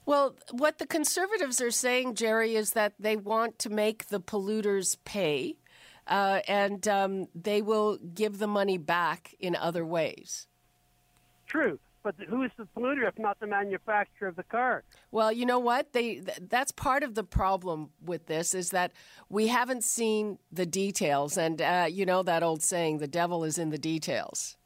Well, 0.05 0.35
what 0.51 0.79
the 0.79 0.87
conservatives 0.87 1.61
are 1.61 1.71
saying, 1.71 2.15
Jerry, 2.15 2.55
is 2.55 2.71
that 2.71 2.93
they 2.99 3.15
want 3.15 3.59
to 3.59 3.69
make 3.69 4.07
the 4.07 4.19
polluters 4.19 4.97
pay, 5.05 5.55
uh, 6.07 6.41
and 6.47 6.85
um, 6.87 7.27
they 7.33 7.61
will 7.61 7.97
give 7.97 8.39
the 8.39 8.47
money 8.47 8.77
back 8.77 9.35
in 9.39 9.55
other 9.55 9.85
ways. 9.85 10.47
True, 11.47 11.79
but 12.03 12.15
who 12.27 12.43
is 12.43 12.51
the 12.57 12.67
polluter 12.75 13.07
if 13.07 13.17
not 13.19 13.39
the 13.39 13.47
manufacturer 13.47 14.27
of 14.27 14.35
the 14.35 14.43
car? 14.43 14.83
Well, 15.11 15.31
you 15.31 15.45
know 15.45 15.59
what? 15.59 15.93
They 15.93 16.15
th- 16.15 16.39
that's 16.49 16.71
part 16.71 17.03
of 17.03 17.13
the 17.15 17.23
problem 17.23 17.89
with 18.03 18.25
this 18.25 18.53
is 18.53 18.71
that 18.71 18.91
we 19.29 19.47
haven't 19.47 19.83
seen 19.83 20.39
the 20.51 20.65
details, 20.65 21.37
and 21.37 21.61
uh, 21.61 21.87
you 21.89 22.05
know 22.05 22.23
that 22.23 22.41
old 22.41 22.63
saying, 22.63 22.97
"The 22.97 23.07
devil 23.07 23.43
is 23.43 23.57
in 23.57 23.69
the 23.69 23.77
details." 23.77 24.57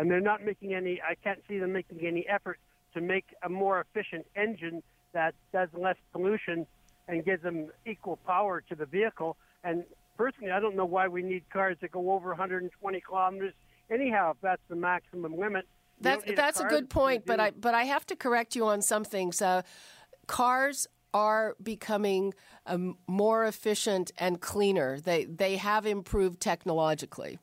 And 0.00 0.10
they're 0.10 0.20
not 0.20 0.42
making 0.44 0.72
any. 0.74 1.00
I 1.02 1.14
can't 1.14 1.40
see 1.46 1.58
them 1.58 1.72
making 1.72 2.06
any 2.06 2.26
effort 2.26 2.58
to 2.94 3.00
make 3.02 3.26
a 3.42 3.48
more 3.50 3.80
efficient 3.80 4.26
engine 4.34 4.82
that 5.12 5.34
does 5.52 5.68
less 5.76 5.96
pollution 6.12 6.66
and 7.06 7.22
gives 7.24 7.42
them 7.42 7.68
equal 7.84 8.16
power 8.26 8.62
to 8.70 8.74
the 8.74 8.86
vehicle. 8.86 9.36
And 9.62 9.84
personally, 10.16 10.52
I 10.52 10.60
don't 10.60 10.74
know 10.74 10.86
why 10.86 11.08
we 11.08 11.22
need 11.22 11.44
cars 11.52 11.76
that 11.82 11.92
go 11.92 12.12
over 12.12 12.30
120 12.30 13.00
kilometers. 13.00 13.52
Anyhow, 13.90 14.30
if 14.30 14.38
that's 14.40 14.62
the 14.70 14.76
maximum 14.76 15.36
limit 15.36 15.66
that's 16.00 16.24
that's 16.34 16.60
a, 16.60 16.64
a 16.64 16.68
good 16.68 16.88
point, 16.88 17.26
but 17.26 17.38
I 17.38 17.50
but 17.50 17.74
I 17.74 17.84
have 17.84 18.06
to 18.06 18.16
correct 18.16 18.56
you 18.56 18.66
on 18.66 18.80
some 18.80 19.04
things. 19.04 19.42
Uh, 19.42 19.62
cars 20.26 20.86
are 21.12 21.56
becoming 21.62 22.32
um, 22.66 22.96
more 23.06 23.44
efficient 23.44 24.10
and 24.18 24.40
cleaner. 24.40 24.98
They 24.98 25.26
they 25.26 25.56
have 25.56 25.86
improved 25.86 26.40
technologically. 26.40 27.38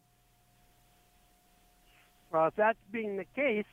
Well, 2.32 2.48
if 2.48 2.56
that's 2.56 2.78
being 2.92 3.18
the 3.18 3.26
case, 3.36 3.66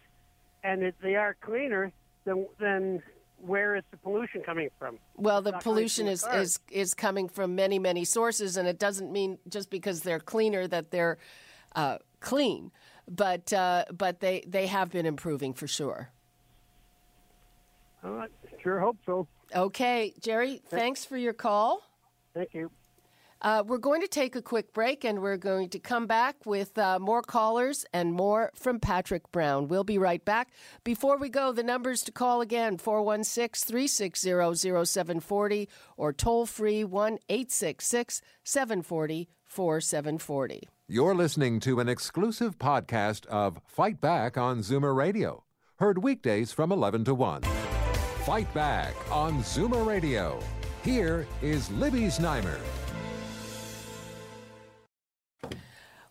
and 0.63 0.83
if 0.83 0.95
they 1.03 1.17
are 1.17 1.37
cleaner, 1.41 1.93
then 2.25 2.47
then 2.59 3.03
where 3.39 3.77
is 3.77 3.83
the 3.91 3.97
pollution 3.99 4.43
coming 4.43 4.71
from? 4.79 4.99
Well, 5.17 5.43
the 5.43 5.53
pollution 5.53 6.07
is, 6.07 6.25
is 6.33 6.61
is 6.71 6.95
coming 6.95 7.29
from 7.29 7.55
many 7.55 7.79
many 7.79 8.05
sources, 8.05 8.57
and 8.57 8.67
it 8.69 8.79
doesn't 8.79 9.13
mean 9.13 9.39
just 9.49 9.71
because 9.71 10.03
they're 10.03 10.21
cleaner 10.21 10.67
that 10.69 10.91
they're 10.91 11.19
uh, 11.75 11.99
clean 12.21 12.71
but 13.09 13.53
uh, 13.53 13.85
but 13.93 14.21
they 14.21 14.45
they 14.47 14.67
have 14.67 14.91
been 14.91 15.07
improving 15.07 15.55
for 15.55 15.67
sure. 15.67 16.11
I 18.03 18.27
sure 18.63 18.81
hope 18.81 18.99
so. 19.07 19.27
Okay, 19.55 20.13
Jerry, 20.21 20.61
thanks 20.69 21.05
for 21.05 21.17
your 21.17 21.33
call. 21.33 21.83
Thank 22.35 22.53
you. 22.53 22.71
Uh, 23.45 23.63
we're 23.67 23.77
going 23.77 24.01
to 24.01 24.09
take 24.09 24.35
a 24.35 24.41
quick 24.41 24.73
break 24.73 25.05
and 25.05 25.21
we're 25.21 25.37
going 25.37 25.69
to 25.69 25.79
come 25.79 26.07
back 26.07 26.35
with 26.47 26.79
uh, 26.79 26.99
more 26.99 27.21
callers 27.21 27.85
and 27.93 28.15
more 28.15 28.51
from 28.55 28.81
Patrick 28.81 29.31
Brown. 29.33 29.69
We'll 29.69 29.85
be 29.85 29.99
right 29.99 30.25
back. 30.25 30.49
Before 30.83 31.19
we 31.19 31.29
go, 31.29 31.53
the 31.53 31.63
numbers 31.63 32.03
to 32.05 32.13
call 32.13 32.41
again 32.41 32.79
416 32.79 33.69
360 33.69 34.87
0740 34.87 35.69
or 35.99 36.15
toll 36.15 36.47
free 36.47 36.85
1 36.85 37.19
866 37.29 38.23
740 38.43 39.29
4740. 39.45 40.69
You're 40.89 41.15
listening 41.15 41.61
to 41.61 41.81
an 41.81 41.89
exclusive 41.89 42.59
podcast 42.59 43.27
of 43.27 43.61
Fight 43.67 44.01
Back 44.01 44.39
on 44.39 44.61
Zoomer 44.61 44.97
Radio. 44.97 45.45
Heard 45.77 46.03
weekdays 46.03 46.51
from 46.53 46.73
11 46.73 47.05
to 47.05 47.15
1. 47.15 47.43
Fight 48.25 48.53
Back 48.55 48.95
on 49.13 49.43
Zoomer 49.43 49.87
Radio. 49.87 50.41
Here 50.83 51.27
is 51.43 51.71
Libby 51.73 52.05
Znaimer. 52.05 52.59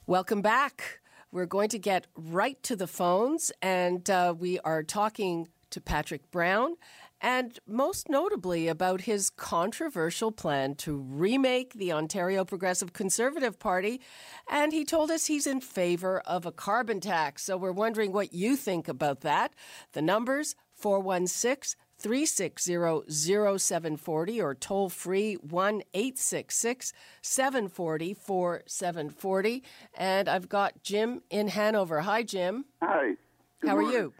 Welcome 0.05 0.41
back. 0.41 0.99
We're 1.31 1.45
going 1.45 1.69
to 1.69 1.79
get 1.79 2.07
right 2.17 2.61
to 2.63 2.75
the 2.75 2.87
phones, 2.87 3.53
and 3.61 4.09
uh, 4.09 4.35
we 4.37 4.59
are 4.59 4.83
talking 4.83 5.47
to 5.69 5.79
Patrick 5.79 6.29
Brown 6.29 6.75
and 7.21 7.57
most 7.65 8.09
notably 8.09 8.67
about 8.67 8.99
his 8.99 9.29
controversial 9.29 10.29
plan 10.33 10.75
to 10.75 10.97
remake 10.97 11.75
the 11.75 11.93
Ontario 11.93 12.43
Progressive 12.43 12.91
Conservative 12.91 13.57
Party. 13.59 14.01
And 14.49 14.73
he 14.73 14.83
told 14.83 15.09
us 15.09 15.27
he's 15.27 15.47
in 15.47 15.61
favor 15.61 16.19
of 16.25 16.45
a 16.45 16.51
carbon 16.51 16.99
tax. 16.99 17.43
So 17.43 17.55
we're 17.55 17.71
wondering 17.71 18.11
what 18.11 18.33
you 18.33 18.57
think 18.57 18.89
about 18.89 19.21
that. 19.21 19.53
The 19.93 20.01
numbers 20.01 20.53
416 20.75 21.79
360 22.03 23.09
0740 23.09 24.41
or 24.41 24.53
toll 24.53 24.89
free 24.89 25.35
1 25.35 25.81
866 25.93 26.93
740 27.21 28.13
4740. 28.13 29.63
And 29.95 30.27
I've 30.27 30.49
got 30.49 30.83
Jim 30.83 31.21
in 31.29 31.47
Hanover. 31.47 32.01
Hi, 32.01 32.21
Jim. 32.23 32.65
Hi. 32.81 33.13
Good 33.61 33.69
How 33.69 33.75
morning. 33.77 33.89
are 33.89 33.99
you? 33.99 34.13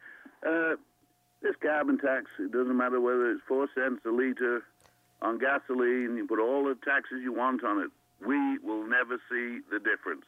Uh, 0.46 0.76
this 1.42 1.56
carbon 1.62 1.98
tax, 1.98 2.28
it 2.40 2.54
doesn't 2.54 2.78
matter 2.78 3.02
whether 3.02 3.30
it's 3.32 3.42
four 3.48 3.68
cents 3.76 4.02
a 4.06 4.10
litre 4.10 4.64
on 5.22 5.38
gasoline, 5.38 6.16
you 6.18 6.28
put 6.28 6.40
all 6.40 6.66
the 6.66 6.76
taxes 6.84 7.20
you 7.24 7.34
want 7.34 7.64
on 7.64 7.80
it. 7.80 7.90
We 8.26 8.60
will 8.60 8.86
never 8.88 9.18
see 9.30 9.60
the 9.72 9.80
difference. 9.80 10.26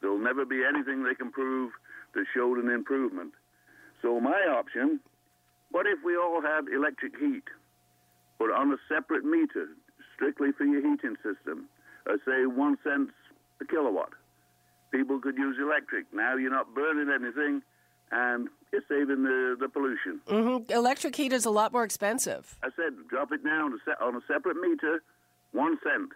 There 0.00 0.10
will 0.10 0.18
never 0.18 0.44
be 0.44 0.62
anything 0.64 1.04
they 1.04 1.14
can 1.14 1.30
prove 1.30 1.72
that 2.14 2.24
showed 2.34 2.58
an 2.58 2.70
improvement. 2.70 3.32
So, 4.02 4.18
my 4.18 4.40
option 4.50 5.00
what 5.70 5.86
if 5.86 5.98
we 6.04 6.16
all 6.16 6.42
had 6.42 6.68
electric 6.72 7.16
heat, 7.18 7.44
but 8.38 8.50
on 8.50 8.72
a 8.72 8.76
separate 8.88 9.24
meter, 9.24 9.68
strictly 10.14 10.52
for 10.56 10.64
your 10.64 10.80
heating 10.80 11.16
system, 11.22 11.68
uh, 12.08 12.16
say 12.26 12.46
one 12.46 12.76
cent 12.84 13.10
a 13.60 13.64
kilowatt? 13.64 14.10
People 14.90 15.20
could 15.20 15.36
use 15.36 15.56
electric. 15.60 16.06
Now 16.12 16.36
you're 16.36 16.50
not 16.50 16.74
burning 16.74 17.12
anything, 17.14 17.62
and 18.10 18.48
you're 18.72 18.82
saving 18.88 19.22
the, 19.22 19.56
the 19.58 19.68
pollution. 19.68 20.20
Mm-hmm. 20.26 20.72
Electric 20.72 21.14
heat 21.14 21.32
is 21.32 21.44
a 21.44 21.50
lot 21.50 21.72
more 21.72 21.84
expensive. 21.84 22.56
I 22.62 22.70
said 22.74 22.94
drop 23.08 23.30
it 23.32 23.44
down 23.44 23.78
on 24.00 24.16
a 24.16 24.20
separate 24.26 24.56
meter, 24.60 25.02
one 25.52 25.78
cent. 25.84 26.10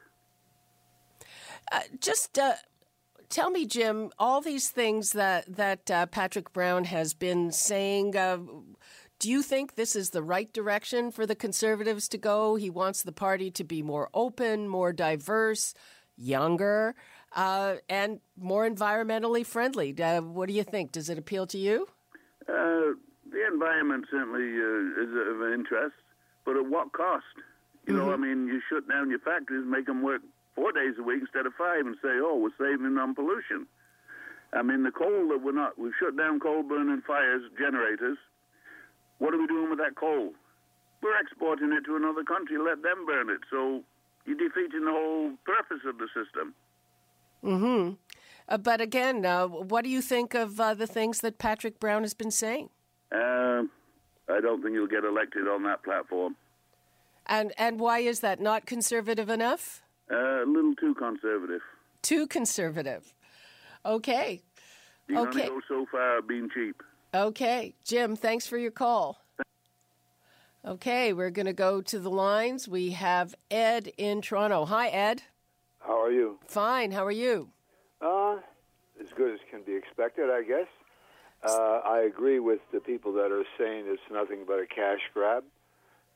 Uh, 1.70 1.80
just 2.00 2.38
uh, 2.38 2.54
tell 3.28 3.50
me, 3.50 3.64
Jim, 3.64 4.10
all 4.18 4.40
these 4.40 4.68
things 4.68 5.10
that 5.12 5.56
that 5.56 5.90
uh, 5.90 6.06
Patrick 6.06 6.52
Brown 6.52 6.84
has 6.84 7.14
been 7.14 7.52
saying. 7.52 8.16
Uh, 8.16 8.38
do 9.24 9.30
you 9.30 9.40
think 9.40 9.74
this 9.74 9.96
is 9.96 10.10
the 10.10 10.22
right 10.22 10.52
direction 10.52 11.10
for 11.10 11.24
the 11.24 11.34
Conservatives 11.34 12.08
to 12.08 12.18
go? 12.18 12.56
He 12.56 12.68
wants 12.68 13.02
the 13.04 13.10
party 13.10 13.50
to 13.52 13.64
be 13.64 13.80
more 13.80 14.10
open, 14.12 14.68
more 14.68 14.92
diverse, 14.92 15.72
younger, 16.18 16.94
uh, 17.34 17.76
and 17.88 18.20
more 18.36 18.68
environmentally 18.68 19.46
friendly. 19.46 19.98
Uh, 19.98 20.20
what 20.20 20.48
do 20.48 20.52
you 20.52 20.62
think? 20.62 20.92
Does 20.92 21.08
it 21.08 21.16
appeal 21.16 21.46
to 21.46 21.56
you? 21.56 21.88
Uh, 22.46 23.00
the 23.32 23.46
environment 23.50 24.04
certainly 24.10 24.44
uh, 24.44 25.02
is 25.02 25.08
of 25.08 25.54
interest, 25.54 25.96
but 26.44 26.58
at 26.58 26.66
what 26.66 26.92
cost? 26.92 27.24
You 27.86 27.94
mm-hmm. 27.94 28.06
know, 28.06 28.12
I 28.12 28.18
mean, 28.18 28.46
you 28.46 28.60
shut 28.68 28.86
down 28.86 29.08
your 29.08 29.20
factories, 29.20 29.64
make 29.66 29.86
them 29.86 30.02
work 30.02 30.20
four 30.54 30.70
days 30.72 30.96
a 30.98 31.02
week 31.02 31.22
instead 31.22 31.46
of 31.46 31.54
five, 31.56 31.86
and 31.86 31.96
say, 32.02 32.20
"Oh, 32.20 32.36
we're 32.36 32.58
saving 32.60 32.98
on 32.98 33.14
pollution." 33.14 33.68
I 34.52 34.60
mean, 34.60 34.82
the 34.82 34.92
coal 34.92 35.28
that 35.28 35.40
we're 35.42 35.52
not, 35.52 35.78
we've 35.78 35.96
shut 35.98 36.14
down 36.14 36.40
coal 36.40 36.62
burning 36.62 37.00
fires, 37.06 37.40
generators. 37.58 38.18
What 39.18 39.34
are 39.34 39.38
we 39.38 39.46
doing 39.46 39.70
with 39.70 39.78
that 39.78 39.96
coal? 39.96 40.32
We're 41.02 41.20
exporting 41.20 41.72
it 41.72 41.84
to 41.84 41.96
another 41.96 42.24
country, 42.24 42.56
let 42.58 42.82
them 42.82 43.06
burn 43.06 43.28
it. 43.30 43.40
So 43.50 43.82
you're 44.24 44.36
defeating 44.36 44.84
the 44.84 44.90
whole 44.90 45.32
purpose 45.44 45.84
of 45.86 45.98
the 45.98 46.08
system. 46.14 46.54
Hmm. 47.42 47.90
Uh, 48.48 48.58
but 48.58 48.80
again, 48.80 49.24
uh, 49.24 49.46
what 49.46 49.84
do 49.84 49.90
you 49.90 50.02
think 50.02 50.34
of 50.34 50.60
uh, 50.60 50.74
the 50.74 50.86
things 50.86 51.20
that 51.20 51.38
Patrick 51.38 51.78
Brown 51.78 52.02
has 52.02 52.14
been 52.14 52.30
saying? 52.30 52.70
Uh, 53.12 53.64
I 54.28 54.40
don't 54.40 54.62
think 54.62 54.74
he'll 54.74 54.86
get 54.86 55.04
elected 55.04 55.46
on 55.46 55.62
that 55.64 55.82
platform. 55.84 56.36
And 57.26 57.52
and 57.56 57.80
why 57.80 58.00
is 58.00 58.20
that? 58.20 58.40
Not 58.40 58.66
conservative 58.66 59.30
enough? 59.30 59.82
Uh, 60.10 60.42
a 60.42 60.46
little 60.46 60.74
too 60.74 60.94
conservative. 60.94 61.62
Too 62.02 62.26
conservative. 62.26 63.14
Okay. 63.86 64.42
You 65.08 65.18
okay. 65.20 65.48
only 65.48 65.48
go 65.48 65.60
so 65.68 65.86
far 65.90 66.20
being 66.20 66.50
cheap. 66.52 66.82
Okay, 67.14 67.74
Jim. 67.84 68.16
Thanks 68.16 68.44
for 68.48 68.58
your 68.58 68.72
call. 68.72 69.20
Okay, 70.66 71.12
we're 71.12 71.30
going 71.30 71.46
to 71.46 71.52
go 71.52 71.80
to 71.80 71.98
the 72.00 72.10
lines. 72.10 72.66
We 72.66 72.90
have 72.90 73.36
Ed 73.52 73.92
in 73.96 74.20
Toronto. 74.20 74.64
Hi, 74.64 74.88
Ed. 74.88 75.22
How 75.78 76.02
are 76.02 76.10
you? 76.10 76.38
Fine. 76.48 76.90
How 76.90 77.04
are 77.04 77.12
you? 77.12 77.50
Uh, 78.00 78.38
as 79.00 79.06
good 79.16 79.32
as 79.32 79.40
can 79.48 79.62
be 79.62 79.76
expected, 79.76 80.28
I 80.28 80.42
guess. 80.42 80.66
Uh, 81.44 81.80
I 81.84 82.00
agree 82.00 82.40
with 82.40 82.60
the 82.72 82.80
people 82.80 83.12
that 83.12 83.30
are 83.30 83.44
saying 83.58 83.84
it's 83.86 84.02
nothing 84.10 84.40
but 84.46 84.54
a 84.54 84.66
cash 84.66 85.00
grab 85.12 85.44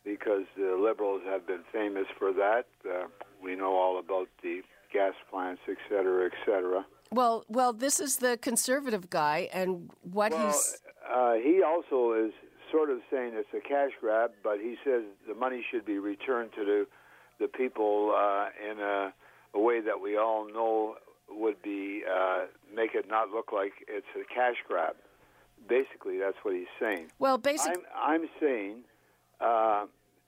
because 0.05 0.45
the 0.57 0.77
liberals 0.83 1.21
have 1.27 1.47
been 1.47 1.63
famous 1.71 2.07
for 2.19 2.33
that. 2.33 2.65
Uh, 2.85 3.07
we 3.41 3.55
know 3.55 3.77
all 3.77 3.99
about 4.01 4.29
the 4.43 4.63
gas 4.93 5.13
plants, 5.31 5.61
et 5.69 5.77
cetera, 5.89 6.27
et 6.27 6.33
cetera. 6.45 6.85
Well, 7.13 7.45
well, 7.49 7.73
this 7.73 8.01
is 8.01 8.17
the 8.17 8.39
conservative 8.39 9.11
guy, 9.11 9.49
and 9.53 9.91
what 10.03 10.33
well, 10.33 10.47
he's 10.47 10.79
uh, 11.13 11.35
he 11.35 11.63
also 11.63 12.13
is 12.13 12.33
sort 12.71 12.91
of 12.91 12.99
saying 13.11 13.33
it's 13.35 13.49
a 13.55 13.67
cash 13.67 13.93
grab, 14.01 14.33
but 14.43 14.59
he 14.61 14.77
says 14.85 15.03
the 15.27 15.35
money 15.35 15.65
should 15.71 15.85
be 15.85 15.99
returned 15.99 16.53
to 16.55 16.65
the 16.65 16.87
the 17.41 17.47
people 17.47 18.13
uh, 18.17 18.49
in 18.69 18.81
a, 18.81 19.13
a 19.55 19.61
way 19.61 19.81
that 19.81 20.01
we 20.01 20.17
all 20.17 20.49
know 20.49 20.97
would 21.31 21.61
be 21.63 22.03
uh, 22.11 22.47
make 22.75 22.95
it 22.95 23.09
not 23.09 23.31
look 23.31 23.53
like 23.53 23.73
it's 23.87 24.07
a 24.17 24.35
cash 24.35 24.57
grab. 24.67 24.97
Basically, 25.69 26.19
that's 26.19 26.37
what 26.43 26.55
he's 26.55 26.67
saying. 26.81 27.11
Well, 27.19 27.39
basically, 27.39 27.83
I'm, 27.95 28.23
I'm 28.23 28.29
saying 28.41 28.79
uh, 29.41 29.85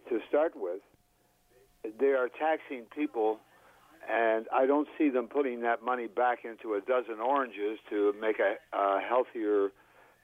to 0.09 0.21
start 0.29 0.53
with, 0.55 0.81
they 1.99 2.09
are 2.09 2.29
taxing 2.29 2.85
people, 2.95 3.39
and 4.09 4.47
I 4.53 4.67
don't 4.67 4.89
see 4.99 5.09
them 5.09 5.29
putting 5.29 5.63
that 5.63 5.83
money 5.83 6.07
back 6.07 6.45
into 6.45 6.75
a 6.75 6.81
dozen 6.81 7.21
oranges 7.21 7.79
to 7.91 8.15
make 8.21 8.37
a, 8.39 8.55
a 8.77 9.01
healthier 9.01 9.71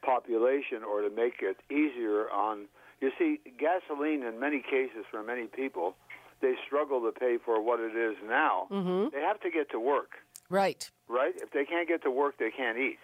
population 0.03 0.83
or 0.83 1.01
to 1.01 1.09
make 1.09 1.41
it 1.41 1.57
easier 1.71 2.29
on. 2.29 2.65
You 3.01 3.11
see, 3.17 3.39
gasoline 3.59 4.23
in 4.23 4.39
many 4.39 4.61
cases 4.61 5.05
for 5.11 5.21
many 5.21 5.45
people, 5.45 5.95
they 6.41 6.55
struggle 6.65 7.01
to 7.01 7.11
pay 7.11 7.37
for 7.43 7.61
what 7.61 7.79
it 7.79 7.95
is 7.95 8.15
now. 8.27 8.67
Mm-hmm. 8.71 9.15
They 9.15 9.21
have 9.21 9.39
to 9.41 9.49
get 9.49 9.69
to 9.71 9.79
work. 9.79 10.11
Right. 10.49 10.89
Right? 11.07 11.33
If 11.35 11.51
they 11.51 11.65
can't 11.65 11.87
get 11.87 12.03
to 12.03 12.11
work, 12.11 12.35
they 12.39 12.51
can't 12.51 12.77
eat. 12.77 12.99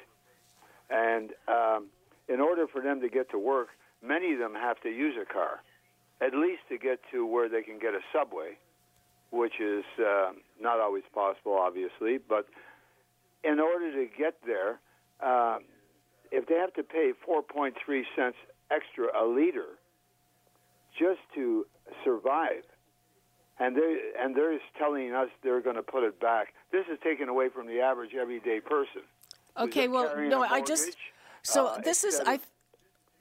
And 0.89 1.31
um, 1.47 1.87
in 2.27 2.39
order 2.39 2.67
for 2.67 2.81
them 2.81 3.01
to 3.01 3.09
get 3.09 3.29
to 3.31 3.39
work, 3.39 3.69
many 4.01 4.33
of 4.33 4.39
them 4.39 4.53
have 4.53 4.79
to 4.81 4.89
use 4.89 5.15
a 5.21 5.31
car, 5.31 5.61
at 6.21 6.33
least 6.33 6.61
to 6.69 6.77
get 6.77 6.99
to 7.11 7.25
where 7.25 7.49
they 7.49 7.61
can 7.61 7.79
get 7.79 7.93
a 7.93 8.01
subway, 8.11 8.57
which 9.31 9.59
is 9.59 9.83
uh, 9.99 10.31
not 10.61 10.79
always 10.79 11.03
possible, 11.13 11.53
obviously. 11.53 12.17
But 12.17 12.47
in 13.43 13.59
order 13.59 13.91
to 13.91 14.07
get 14.17 14.35
there, 14.45 14.79
uh, 15.21 15.59
if 16.33 16.47
they 16.47 16.55
have 16.55 16.73
to 16.73 16.83
pay 16.83 17.11
4.3 17.27 17.73
cents 18.15 18.37
extra 18.71 19.07
a 19.15 19.23
liter 19.25 19.77
just 20.97 21.19
to 21.35 21.65
survive, 22.03 22.63
and 23.59 23.75
they 23.75 23.99
and 24.19 24.35
they're 24.35 24.57
telling 24.77 25.13
us 25.13 25.29
they're 25.43 25.61
going 25.61 25.75
to 25.75 25.83
put 25.83 26.03
it 26.03 26.19
back. 26.19 26.53
This 26.71 26.85
is 26.91 26.97
taken 27.03 27.29
away 27.29 27.49
from 27.49 27.67
the 27.67 27.79
average 27.79 28.11
everyday 28.19 28.59
person. 28.59 29.03
Okay, 29.57 29.87
well, 29.87 30.15
no, 30.17 30.41
I 30.41 30.61
just 30.61 30.97
so 31.43 31.67
uh, 31.67 31.81
this 31.81 32.03
is 32.03 32.19
I. 32.25 32.39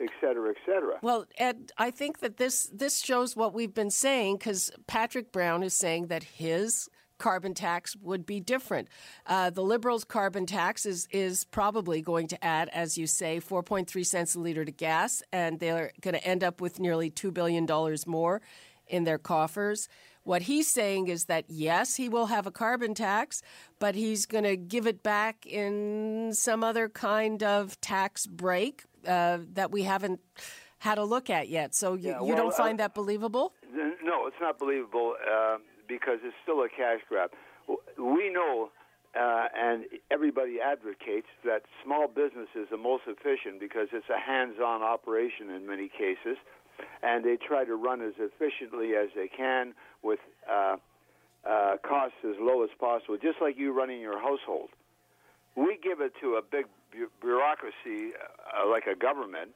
Et 0.01 0.09
cetera, 0.21 0.51
et 0.51 0.57
cetera. 0.67 0.99
Well, 1.01 1.27
Ed, 1.39 1.71
I 1.79 1.91
think 1.93 2.21
that 2.21 2.39
this 2.39 2.69
this 2.73 3.01
shows 3.01 3.37
what 3.37 3.55
we've 3.55 3.75
been 3.75 3.91
saying 3.91 4.39
because 4.39 4.73
Patrick 4.87 5.31
Brown 5.31 5.63
is 5.63 5.75
saying 5.75 6.07
that 6.07 6.25
his 6.25 6.89
carbon 7.23 7.55
tax 7.55 7.95
would 8.03 8.27
be 8.27 8.41
different. 8.41 8.89
Uh, 9.29 9.49
the 9.49 9.63
Liberals' 9.63 10.03
carbon 10.03 10.45
tax 10.45 10.85
is 10.85 11.07
is 11.13 11.45
probably 11.45 12.03
going 12.03 12.27
to 12.27 12.45
add, 12.45 12.69
as 12.71 12.99
you 12.99 13.07
say, 13.07 13.41
4.3 13.41 14.05
cents 14.05 14.35
a 14.35 14.41
liter 14.41 14.65
to 14.65 14.73
gas, 14.73 15.23
and 15.33 15.61
they're 15.61 15.93
going 16.01 16.15
to 16.15 16.25
end 16.27 16.43
up 16.43 16.61
with 16.61 16.81
nearly 16.81 17.11
two 17.11 17.31
billion 17.31 17.65
dollars 17.65 18.09
more 18.09 18.43
in 18.89 19.05
their 19.05 19.19
coffers. 19.19 19.89
What 20.25 20.43
he's 20.43 20.69
saying 20.69 21.07
is 21.07 21.27
that 21.27 21.45
yes, 21.49 21.95
he 21.95 22.09
will 22.09 22.27
have 22.27 22.47
a 22.47 22.51
carbon 22.51 22.93
tax, 22.93 23.41
but 23.79 23.95
he's 23.95 24.27
going 24.27 24.45
to 24.45 24.57
give 24.57 24.89
it 24.89 25.05
back 25.05 25.47
in 25.47 26.33
some 26.35 26.65
other 26.65 26.89
kind 26.89 27.43
of 27.45 27.81
tax 27.81 28.27
break 28.27 28.83
uh, 29.07 29.39
that 29.53 29.71
we 29.71 29.85
haven't 29.85 30.21
had 30.79 30.99
a 30.99 31.05
look 31.05 31.31
at 31.31 31.49
yet. 31.49 31.75
So 31.77 31.95
you, 31.95 32.11
Yeah, 32.11 32.25
you 32.25 32.35
don't 32.35 32.55
find 32.55 32.81
uh, 32.81 32.85
that 32.85 32.95
believable? 32.95 33.53
No, 33.73 34.27
it's 34.27 34.41
not 34.41 34.59
believable 34.59 35.15
uh, 35.25 35.59
because 35.89 36.19
it's 36.23 36.37
still 36.43 36.61
a 36.63 36.69
cash 36.69 37.01
grab. 37.09 37.31
We 37.99 38.31
know, 38.31 38.71
uh, 39.19 39.47
and 39.55 39.85
everybody 40.11 40.59
advocates 40.61 41.29
that 41.45 41.63
small 41.85 42.09
business 42.09 42.49
is 42.55 42.69
the 42.71 42.77
most 42.77 43.05
efficient 43.07 43.61
because 43.61 43.89
it's 43.93 44.09
a 44.09 44.19
hands-on 44.19 44.83
operation 44.83 45.51
in 45.51 45.67
many 45.67 45.89
cases, 45.89 46.39
and 47.03 47.25
they 47.25 47.37
try 47.37 47.65
to 47.65 47.77
run 47.77 48.01
as 48.03 48.15
efficiently 48.19 48.95
as 48.97 49.09
they 49.15 49.29
can 49.29 49.75
with 50.03 50.21
uh, 50.51 50.77
uh, 51.49 51.77
costs 51.87 52.19
as 52.25 52.37
low 52.41 52.63
as 52.63 52.71
possible, 52.79 53.17
just 53.21 53.39
like 53.41 53.59
you 53.59 53.73
running 53.73 54.01
your 54.01 54.21
household. 54.21 54.71
We 55.57 55.79
give 55.83 56.01
it 56.01 56.13
to 56.23 56.37
a 56.37 56.43
big 56.43 56.67
bu- 56.93 57.11
bureaucracy 57.21 58.15
uh, 58.17 58.69
like 58.71 58.85
a 58.87 58.97
government 58.97 59.51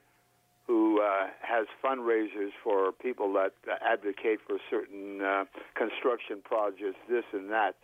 who 0.67 1.01
uh, 1.01 1.29
has 1.41 1.67
fundraisers 1.85 2.51
for 2.63 2.91
people 2.93 3.33
that 3.35 3.53
uh, 3.71 3.77
advocate 3.85 4.41
for 4.47 4.59
certain 4.69 5.21
uh, 5.23 5.45
construction 5.75 6.39
projects, 6.45 6.99
this 7.09 7.25
and 7.33 7.51
that. 7.51 7.77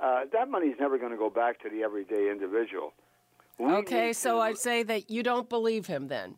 Uh, 0.00 0.20
that 0.32 0.48
money's 0.48 0.76
never 0.78 0.98
going 0.98 1.10
to 1.10 1.18
go 1.18 1.30
back 1.30 1.60
to 1.60 1.68
the 1.68 1.82
everyday 1.82 2.30
individual. 2.30 2.92
We 3.58 3.72
Okay, 3.72 4.12
so 4.12 4.36
to- 4.36 4.40
I'd 4.42 4.58
say 4.58 4.84
that 4.84 5.10
you 5.10 5.22
don't 5.24 5.48
believe 5.48 5.86
him 5.86 6.06
then. 6.06 6.36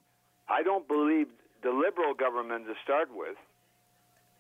I 0.49 0.63
don't 0.63 0.89
believe 0.89 1.27
the 1.63 1.71
liberal 1.71 2.15
government 2.15 2.67
to 2.67 2.75
start 2.83 3.09
with, 3.15 3.37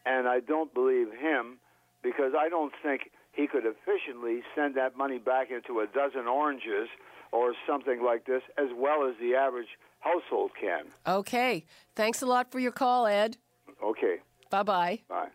and 0.07 0.27
I 0.27 0.41
don't 0.41 0.73
believe 0.73 1.09
him 1.13 1.59
because 2.03 2.33
I 2.37 2.49
don't 2.49 2.73
think 2.83 3.11
he 3.33 3.47
could 3.47 3.65
efficiently 3.67 4.43
send 4.57 4.75
that 4.77 4.97
money 4.97 5.19
back 5.19 5.51
into 5.51 5.81
a 5.81 5.87
dozen 5.87 6.27
oranges 6.27 6.89
or 7.33 7.55
something 7.67 8.03
like 8.03 8.25
this 8.25 8.43
as 8.59 8.69
well 8.75 9.07
as 9.07 9.15
the 9.21 9.35
average 9.35 9.69
household 10.01 10.51
can. 10.61 10.85
Okay, 11.07 11.65
thanks 11.95 12.23
a 12.23 12.27
lot 12.27 12.51
for 12.51 12.59
your 12.59 12.73
call, 12.73 13.07
Ed. 13.07 13.37
Okay, 13.83 14.17
Bye 14.51 14.63
bye. 14.65 14.99
bye. 15.09 15.29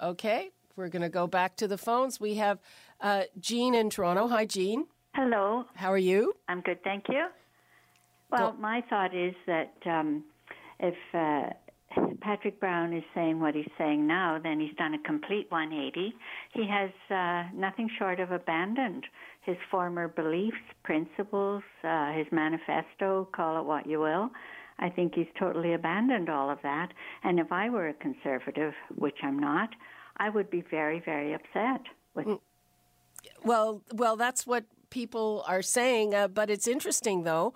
Okay, 0.00 0.50
we're 0.76 0.88
going 0.88 1.02
to 1.02 1.08
go 1.08 1.26
back 1.26 1.56
to 1.56 1.68
the 1.68 1.78
phones. 1.78 2.20
We 2.20 2.36
have 2.36 2.58
uh, 3.00 3.22
Jean 3.38 3.74
in 3.74 3.90
Toronto. 3.90 4.28
Hi, 4.28 4.46
Jean. 4.46 4.86
Hello, 5.14 5.66
How 5.74 5.92
are 5.92 5.98
you? 5.98 6.32
I'm 6.48 6.62
good, 6.62 6.82
thank 6.82 7.04
you. 7.08 7.26
Well, 8.30 8.52
Go- 8.52 8.58
my 8.58 8.82
thought 8.88 9.14
is 9.14 9.34
that 9.46 9.74
um, 9.84 10.24
if 10.80 10.94
uh, 11.12 11.50
Patrick 12.20 12.60
Brown 12.60 12.92
is 12.92 13.02
saying 13.14 13.40
what 13.40 13.54
he's 13.54 13.70
saying 13.76 14.06
now, 14.06 14.38
then 14.42 14.60
he's 14.60 14.74
done 14.76 14.94
a 14.94 14.98
complete 15.00 15.50
180. 15.50 16.14
He 16.52 16.66
has 16.66 16.90
uh, 17.10 17.50
nothing 17.54 17.90
short 17.98 18.20
of 18.20 18.30
abandoned 18.30 19.04
his 19.42 19.56
former 19.70 20.08
beliefs, 20.08 20.56
principles, 20.84 21.62
uh, 21.82 22.12
his 22.12 22.26
manifesto, 22.30 23.28
call 23.34 23.60
it 23.60 23.64
what 23.64 23.86
you 23.86 24.00
will. 24.00 24.30
I 24.78 24.88
think 24.88 25.14
he's 25.14 25.26
totally 25.38 25.74
abandoned 25.74 26.28
all 26.28 26.48
of 26.50 26.58
that. 26.62 26.92
And 27.24 27.38
if 27.38 27.50
I 27.50 27.68
were 27.70 27.88
a 27.88 27.94
conservative, 27.94 28.72
which 28.96 29.18
I'm 29.22 29.38
not, 29.38 29.70
I 30.16 30.28
would 30.28 30.50
be 30.50 30.62
very, 30.70 31.00
very 31.04 31.34
upset 31.34 31.82
with 32.14 32.26
Well, 33.44 33.82
well, 33.92 34.16
that's 34.16 34.46
what 34.46 34.64
people 34.90 35.44
are 35.46 35.62
saying. 35.62 36.14
Uh, 36.14 36.28
but 36.28 36.50
it's 36.50 36.68
interesting, 36.68 37.24
though. 37.24 37.54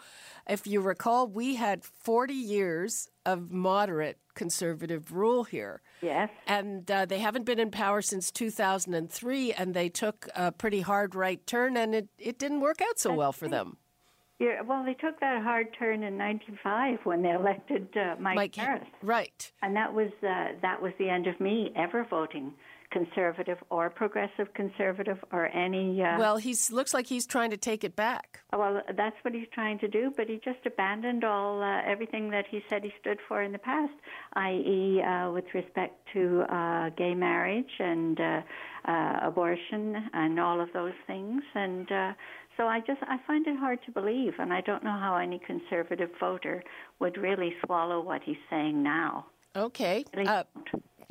If 0.49 0.67
you 0.67 0.81
recall, 0.81 1.29
we 1.29 1.55
had 1.57 1.85
40 1.85 2.35
years 2.35 3.09
of 3.25 3.51
moderate 3.51 4.19
conservative 4.37 5.13
rule 5.13 5.43
here. 5.43 5.81
Yes. 6.01 6.29
And 6.47 6.89
uh, 6.89 7.07
they 7.07 7.19
haven't 7.19 7.45
been 7.45 7.59
in 7.59 7.73
power 7.73 8.01
since 8.03 8.31
2003, 8.31 9.53
and 9.55 9.75
they 9.75 9.89
took 9.89 10.29
a 10.37 10.53
pretty 10.53 10.83
hard 10.83 11.17
right 11.17 11.45
turn, 11.47 11.77
and 11.77 11.95
it, 11.95 12.09
it 12.19 12.39
didn't 12.39 12.61
work 12.61 12.81
out 12.81 13.01
so 13.01 13.13
well 13.13 13.33
for 13.33 13.49
them. 13.49 13.79
Yeah, 14.39 14.61
well, 14.61 14.85
they 14.85 14.93
took 14.93 15.19
that 15.21 15.43
hard 15.43 15.69
turn 15.79 16.03
in 16.03 16.19
'95 16.19 16.99
when 17.05 17.23
they 17.23 17.31
elected 17.31 17.89
uh, 17.97 18.17
Mike, 18.21 18.37
Mike, 18.37 18.55
Harris, 18.55 18.87
right. 19.03 19.51
and 19.63 19.75
that 19.75 19.95
was 19.95 20.11
uh, 20.23 20.49
that 20.61 20.81
was 20.81 20.93
the 20.99 21.09
end 21.09 21.27
of 21.27 21.41
me 21.41 21.73
ever 21.75 22.05
voting 22.05 22.53
conservative 22.91 23.59
or 23.71 23.91
progressive 23.91 24.53
conservative 24.55 25.19
or 25.33 25.47
any. 25.49 26.03
Uh, 26.03 26.19
Well, 26.19 26.37
he's 26.37 26.71
looks 26.73 26.95
like 26.95 27.07
he's 27.07 27.27
trying 27.27 27.51
to 27.51 27.57
take 27.57 27.85
it 27.85 27.97
back. 27.97 28.41
well, 28.53 28.81
that's 28.97 29.17
what 29.23 29.35
he's 29.35 29.49
trying 29.53 29.79
to 29.81 29.89
do, 29.89 30.13
but 30.17 30.29
he 30.29 30.41
just 30.45 30.65
abandoned 30.65 31.25
all 31.25 31.63
uh, 31.63 31.83
everything 31.85 32.31
that 32.31 32.45
he 32.51 32.63
said 32.69 32.83
he 32.83 32.93
stood 33.01 33.19
for 33.29 33.43
in 33.43 33.53
the 33.53 33.59
past, 33.59 33.93
i.e., 34.35 35.03
uh, 35.03 35.31
with 35.31 35.45
respect 35.55 35.95
to 36.13 36.43
uh, 36.49 36.91
gay 36.91 37.15
marriage 37.15 37.71
and 37.79 38.21
uh, 38.21 38.41
uh, 38.87 39.19
abortion 39.23 40.09
and 40.15 40.39
all 40.41 40.61
of 40.61 40.69
those 40.73 40.95
things. 41.07 41.43
And 41.55 41.91
uh, 41.91 42.13
so 42.57 42.65
I 42.67 42.81
just 42.81 43.01
I 43.03 43.19
find 43.27 43.47
it 43.47 43.57
hard 43.59 43.81
to 43.87 43.91
believe, 43.93 44.35
and 44.39 44.53
I 44.53 44.61
don't 44.61 44.83
know 44.85 44.99
how 44.99 45.17
any 45.17 45.39
conservative 45.39 46.11
voter 46.21 46.63
would 47.01 47.17
really 47.17 47.53
swallow 47.65 48.01
what 48.01 48.23
he's 48.25 48.37
saying 48.49 48.83
now. 48.83 49.27
Okay. 49.55 50.05
Uh, 50.15 50.45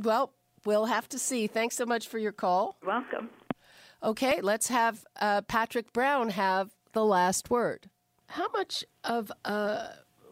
well, 0.03 0.31
we'll 0.65 0.85
have 0.85 1.07
to 1.09 1.19
see. 1.19 1.47
Thanks 1.47 1.75
so 1.75 1.85
much 1.85 2.07
for 2.07 2.17
your 2.17 2.31
call. 2.31 2.77
Welcome. 2.85 3.29
Okay, 4.03 4.41
let's 4.41 4.67
have 4.67 5.05
uh, 5.19 5.41
Patrick 5.41 5.93
Brown 5.93 6.29
have 6.29 6.71
the 6.93 7.05
last 7.05 7.49
word. 7.49 7.89
How 8.27 8.47
much 8.53 8.83
of 9.03 9.31
a 9.45 9.87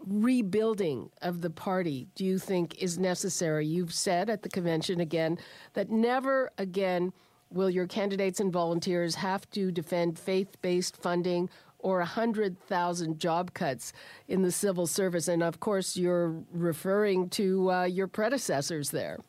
rebuilding 0.06 1.10
of 1.22 1.42
the 1.42 1.50
party 1.50 2.08
do 2.16 2.26
you 2.26 2.38
think 2.38 2.82
is 2.82 2.98
necessary? 2.98 3.66
You've 3.66 3.94
said 3.94 4.30
at 4.30 4.44
the 4.44 4.50
convention 4.50 5.00
again 5.00 5.38
that 5.74 5.90
never 5.90 6.52
again 6.58 7.14
will 7.50 7.70
your 7.70 7.88
candidates 7.88 8.40
and 8.40 8.52
volunteers 8.52 9.16
have 9.16 9.50
to 9.52 9.72
defend 9.72 10.18
faith 10.18 10.62
based 10.62 10.98
funding 10.98 11.50
or 11.80 11.98
100,000 12.00 13.20
job 13.20 13.54
cuts 13.54 13.92
in 14.28 14.42
the 14.42 14.52
civil 14.52 14.88
service. 14.88 15.28
And 15.28 15.44
of 15.44 15.60
course, 15.60 15.98
you're 15.98 16.44
referring 16.52 17.30
to 17.32 17.72
uh, 17.72 17.84
your 17.84 18.08
predecessors 18.08 18.92
there. 18.92 19.20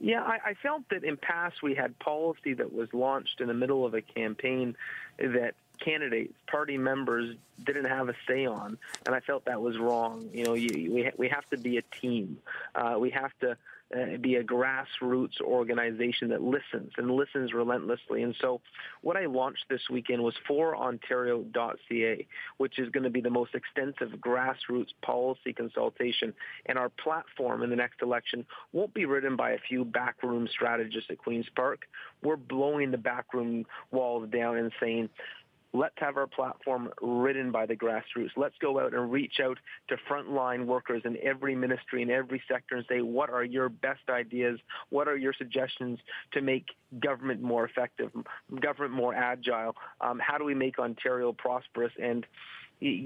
Yeah, 0.00 0.22
I, 0.22 0.38
I 0.44 0.54
felt 0.54 0.88
that 0.90 1.04
in 1.04 1.16
past 1.16 1.62
we 1.62 1.74
had 1.74 1.98
policy 1.98 2.54
that 2.54 2.72
was 2.72 2.92
launched 2.92 3.40
in 3.40 3.48
the 3.48 3.54
middle 3.54 3.86
of 3.86 3.94
a 3.94 4.02
campaign 4.02 4.76
that 5.18 5.54
candidates, 5.78 6.34
party 6.46 6.78
members 6.78 7.36
didn't 7.62 7.86
have 7.86 8.08
a 8.08 8.14
say 8.26 8.46
on, 8.46 8.78
and 9.06 9.14
I 9.14 9.20
felt 9.20 9.44
that 9.46 9.60
was 9.60 9.78
wrong. 9.78 10.28
You 10.32 10.44
know, 10.44 10.54
you, 10.54 10.92
we 10.92 11.04
ha- 11.04 11.12
we 11.16 11.28
have 11.28 11.48
to 11.50 11.56
be 11.56 11.78
a 11.78 11.82
team. 11.82 12.38
Uh, 12.74 12.96
we 12.98 13.10
have 13.10 13.30
to 13.40 13.56
uh, 13.94 14.16
be 14.20 14.36
a 14.36 14.44
grassroots 14.44 15.40
organization 15.40 16.28
that 16.28 16.42
listens 16.42 16.92
and 16.96 17.10
listens 17.10 17.52
relentlessly. 17.52 18.22
And 18.22 18.34
so, 18.40 18.60
what 19.02 19.16
I 19.16 19.26
launched 19.26 19.64
this 19.68 19.82
weekend 19.90 20.22
was 20.22 20.34
forontario.ca, 20.48 22.26
which 22.56 22.78
is 22.78 22.88
going 22.90 23.04
to 23.04 23.10
be 23.10 23.20
the 23.20 23.30
most 23.30 23.54
extensive 23.54 24.18
grassroots 24.18 24.92
policy 25.02 25.52
consultation. 25.52 26.34
And 26.66 26.78
our 26.78 26.88
platform 26.88 27.62
in 27.62 27.70
the 27.70 27.76
next 27.76 28.02
election 28.02 28.44
won't 28.72 28.94
be 28.94 29.04
written 29.04 29.36
by 29.36 29.52
a 29.52 29.58
few 29.58 29.84
backroom 29.84 30.48
strategists 30.50 31.10
at 31.10 31.18
Queens 31.18 31.46
Park. 31.54 31.82
We're 32.22 32.36
blowing 32.36 32.90
the 32.90 32.98
backroom 32.98 33.66
walls 33.90 34.28
down 34.30 34.56
and 34.56 34.72
saying, 34.80 35.08
Let's 35.74 35.96
have 35.98 36.16
our 36.16 36.28
platform 36.28 36.90
ridden 37.02 37.50
by 37.50 37.66
the 37.66 37.74
grassroots. 37.74 38.30
Let's 38.36 38.54
go 38.60 38.78
out 38.78 38.94
and 38.94 39.10
reach 39.10 39.40
out 39.42 39.58
to 39.88 39.96
frontline 40.08 40.66
workers 40.66 41.02
in 41.04 41.18
every 41.20 41.56
ministry, 41.56 42.00
in 42.00 42.10
every 42.10 42.40
sector, 42.48 42.76
and 42.76 42.86
say, 42.88 43.00
what 43.00 43.28
are 43.28 43.42
your 43.42 43.68
best 43.68 44.08
ideas? 44.08 44.60
What 44.90 45.08
are 45.08 45.16
your 45.16 45.32
suggestions 45.36 45.98
to 46.32 46.40
make 46.40 46.66
government 47.00 47.42
more 47.42 47.64
effective, 47.64 48.12
government 48.60 48.94
more 48.94 49.14
agile? 49.14 49.74
Um, 50.00 50.20
how 50.24 50.38
do 50.38 50.44
we 50.44 50.54
make 50.54 50.78
Ontario 50.78 51.32
prosperous? 51.32 51.92
And 52.00 52.24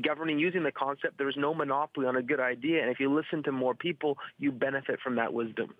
governing 0.02 0.38
using 0.38 0.62
the 0.62 0.72
concept 0.72 1.18
there's 1.18 1.37
no 1.37 1.54
monopoly 1.54 2.07
on 2.07 2.16
a 2.16 2.22
good 2.22 2.40
idea 2.40 2.81
and 2.81 2.90
if 2.90 2.98
you 2.98 3.14
listen 3.14 3.42
to 3.42 3.52
more 3.52 3.74
people 3.74 4.16
you 4.38 4.50
benefit 4.50 4.98
from 5.04 5.14
that 5.14 5.33
wisdom 5.33 5.72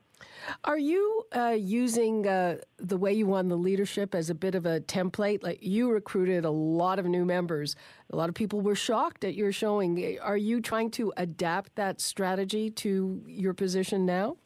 are 0.65 0.79
you 0.79 1.27
uh, 1.35 1.57
using 1.59 2.27
uh, 2.27 2.57
the 2.79 2.97
way 2.97 3.13
you 3.13 3.27
won 3.27 3.49
the 3.49 3.57
leadership 3.57 4.15
as 4.15 4.31
a 4.31 4.35
bit 4.35 4.55
of 4.55 4.67
a 4.67 4.81
template? 4.81 5.43
Like 5.43 5.59
you 5.63 5.91
recruited 5.91 6.45
a 6.45 6.51
lot 6.51 6.99
of 6.99 7.07
new 7.07 7.25
members. 7.25 7.77
A 8.11 8.17
lot 8.17 8.29
of 8.29 8.35
people 8.35 8.61
were 8.61 8.75
shocked 8.75 9.25
at 9.25 9.35
your 9.35 9.53
showing. 9.53 10.19
Are 10.21 10.37
you 10.37 10.61
trying 10.61 10.91
to 10.93 11.13
adapt 11.17 11.75
that 11.77 12.01
strategy 12.01 12.71
to 12.71 13.23
your 13.27 13.55
position 13.55 14.07
now? 14.07 14.37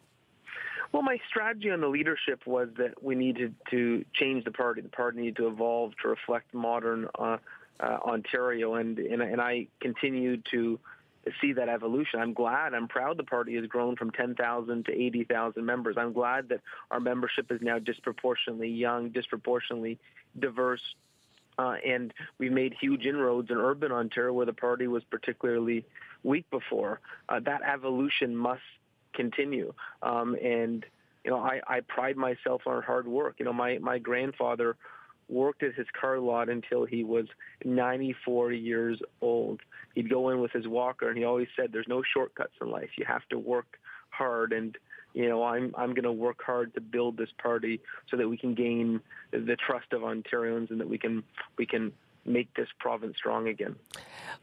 Well, 0.93 1.03
my 1.03 1.19
strategy 1.29 1.71
on 1.71 1.81
the 1.81 1.89
leadership 1.89 2.47
was 2.47 2.69
that 2.77 3.03
we 3.03 3.15
needed 3.15 3.55
to 3.71 4.05
change 4.13 4.45
the 4.45 4.51
party. 4.51 4.83
The 4.83 4.91
party 4.91 5.21
needed 5.21 5.37
to 5.37 5.49
evolve 5.49 5.93
to 6.03 6.09
reflect 6.09 6.53
modern 6.53 7.09
uh, 7.19 7.39
uh 7.81 7.99
Ontario, 8.05 8.75
and, 8.75 8.99
and 8.99 9.23
and 9.23 9.41
I 9.41 9.69
continued 9.81 10.47
to 10.51 10.79
see 11.41 11.53
that 11.53 11.69
evolution. 11.69 12.21
I'm 12.21 12.33
glad, 12.33 12.75
I'm 12.75 12.89
proud 12.89 13.17
the 13.17 13.25
party 13.25 13.55
has 13.57 13.67
grown 13.67 13.97
from 13.97 14.11
10,000 14.11 14.87
to 14.87 14.93
80,000 14.93 15.65
members. 15.65 15.97
I'm 15.99 16.13
glad 16.13 16.49
that 16.49 16.61
our 16.91 17.01
membership 17.01 17.51
is 17.51 17.61
now 17.63 17.79
disproportionately 17.79 18.69
young, 18.69 19.11
disproportionately 19.11 19.99
diverse, 20.39 20.83
uh, 21.59 21.77
and 21.87 22.13
we've 22.39 22.53
made 22.53 22.75
huge 22.81 23.05
inroads 23.05 23.51
in 23.51 23.57
urban 23.57 23.93
Ontario 23.93 24.33
where 24.33 24.47
the 24.47 24.53
party 24.53 24.87
was 24.87 25.05
particularly 25.05 25.85
weak 26.23 26.49
before. 26.51 27.01
Uh, 27.29 27.41
that 27.41 27.63
evolution 27.63 28.35
must 28.35 28.63
continue. 29.13 29.73
Um, 30.03 30.35
and, 30.43 30.85
you 31.25 31.31
know, 31.31 31.39
I, 31.39 31.61
I 31.67 31.81
pride 31.81 32.17
myself 32.17 32.63
on 32.67 32.83
hard 32.83 33.07
work. 33.07 33.37
You 33.39 33.45
know, 33.45 33.53
my, 33.53 33.79
my 33.79 33.99
grandfather 33.99 34.77
worked 35.29 35.63
at 35.63 35.75
his 35.75 35.87
car 35.99 36.19
lot 36.19 36.49
until 36.49 36.85
he 36.85 37.05
was 37.05 37.27
94 37.65 38.53
years 38.53 39.01
old. 39.21 39.61
He'd 39.95 40.11
go 40.11 40.31
in 40.31 40.41
with 40.41 40.53
his 40.53 40.67
walker, 40.67 41.09
and 41.09 41.19
he 41.19 41.25
always 41.25 41.49
said, 41.57 41.73
"There's 41.73 41.89
no 41.89 42.03
shortcuts 42.03 42.55
in 42.61 42.71
life. 42.71 42.91
You 42.97 43.05
have 43.07 43.27
to 43.31 43.39
work 43.39 43.79
hard." 44.11 44.53
And 44.53 44.77
you 45.15 45.29
know, 45.29 45.43
I'm 45.45 45.75
I'm 45.77 45.95
going 45.95 46.05
to 46.05 46.13
work 46.13 46.43
hard 46.45 46.75
to 46.75 46.81
build 46.81 47.17
this 47.17 47.31
party 47.43 47.81
so 48.11 48.17
that 48.17 48.29
we 48.29 48.37
can 48.37 48.55
gain 48.55 49.01
the 49.31 49.57
trust 49.57 49.93
of 49.93 50.03
Ontarians 50.03 50.71
and 50.71 50.81
that 50.81 50.89
we 50.89 50.99
can 50.99 51.23
we 51.59 51.67
can 51.67 51.93
make 52.25 52.55
this 52.55 52.69
province 52.79 53.17
strong 53.17 53.49
again. 53.49 53.77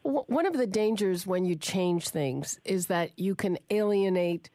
One 0.04 0.46
of 0.46 0.54
the 0.54 0.68
dangers 0.68 1.26
when 1.26 1.46
you 1.46 1.56
change 1.56 2.10
things 2.10 2.60
is 2.66 2.88
that 2.88 3.18
you 3.18 3.36
can 3.36 3.58
alienate 3.70 4.50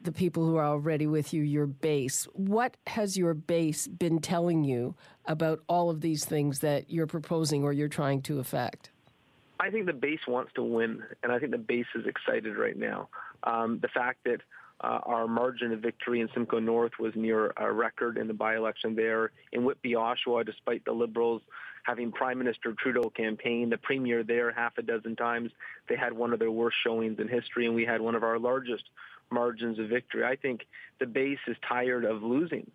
the 0.00 0.12
people 0.12 0.46
who 0.46 0.56
are 0.56 0.66
already 0.66 1.06
with 1.06 1.34
you, 1.34 1.42
your 1.42 1.66
base. 1.66 2.24
What 2.32 2.76
has 2.86 3.16
your 3.16 3.34
base 3.34 3.86
been 3.86 4.20
telling 4.20 4.64
you 4.64 4.94
about 5.26 5.62
all 5.68 5.90
of 5.90 6.00
these 6.00 6.24
things 6.24 6.60
that 6.60 6.90
you're 6.90 7.06
proposing 7.06 7.62
or 7.62 7.72
you're 7.72 7.88
trying 7.88 8.22
to 8.22 8.38
affect? 8.38 8.90
I 9.60 9.70
think 9.70 9.86
the 9.86 9.92
base 9.92 10.20
wants 10.26 10.52
to 10.54 10.62
win, 10.62 11.02
and 11.22 11.30
I 11.30 11.38
think 11.38 11.52
the 11.52 11.58
base 11.58 11.86
is 11.94 12.06
excited 12.06 12.56
right 12.56 12.76
now. 12.76 13.08
Um, 13.44 13.78
the 13.80 13.88
fact 13.88 14.20
that 14.24 14.40
uh, 14.82 15.00
our 15.04 15.28
margin 15.28 15.72
of 15.72 15.80
victory 15.80 16.20
in 16.20 16.28
Simcoe 16.32 16.58
North 16.58 16.92
was 16.98 17.12
near 17.14 17.52
a 17.58 17.70
record 17.70 18.16
in 18.16 18.26
the 18.26 18.34
by-election 18.34 18.96
there. 18.96 19.32
In 19.52 19.64
Whitby, 19.64 19.92
Oshawa, 19.92 20.46
despite 20.46 20.84
the 20.86 20.92
Liberals 20.92 21.42
having 21.82 22.10
Prime 22.10 22.38
Minister 22.38 22.72
Trudeau 22.72 23.10
campaign, 23.10 23.68
the 23.68 23.76
Premier 23.76 24.22
there 24.22 24.50
half 24.50 24.78
a 24.78 24.82
dozen 24.82 25.16
times, 25.16 25.50
they 25.88 25.96
had 25.96 26.14
one 26.14 26.32
of 26.32 26.38
their 26.38 26.50
worst 26.50 26.78
showings 26.82 27.18
in 27.18 27.28
history, 27.28 27.66
and 27.66 27.74
we 27.74 27.84
had 27.84 28.00
one 28.00 28.14
of 28.14 28.22
our 28.22 28.38
largest 28.38 28.84
margins 29.30 29.78
of 29.78 29.88
victory. 29.88 30.24
I 30.24 30.36
think 30.36 30.66
the 30.98 31.06
base 31.06 31.38
is 31.46 31.56
tired 31.68 32.04
of 32.04 32.22
losing. 32.22 32.70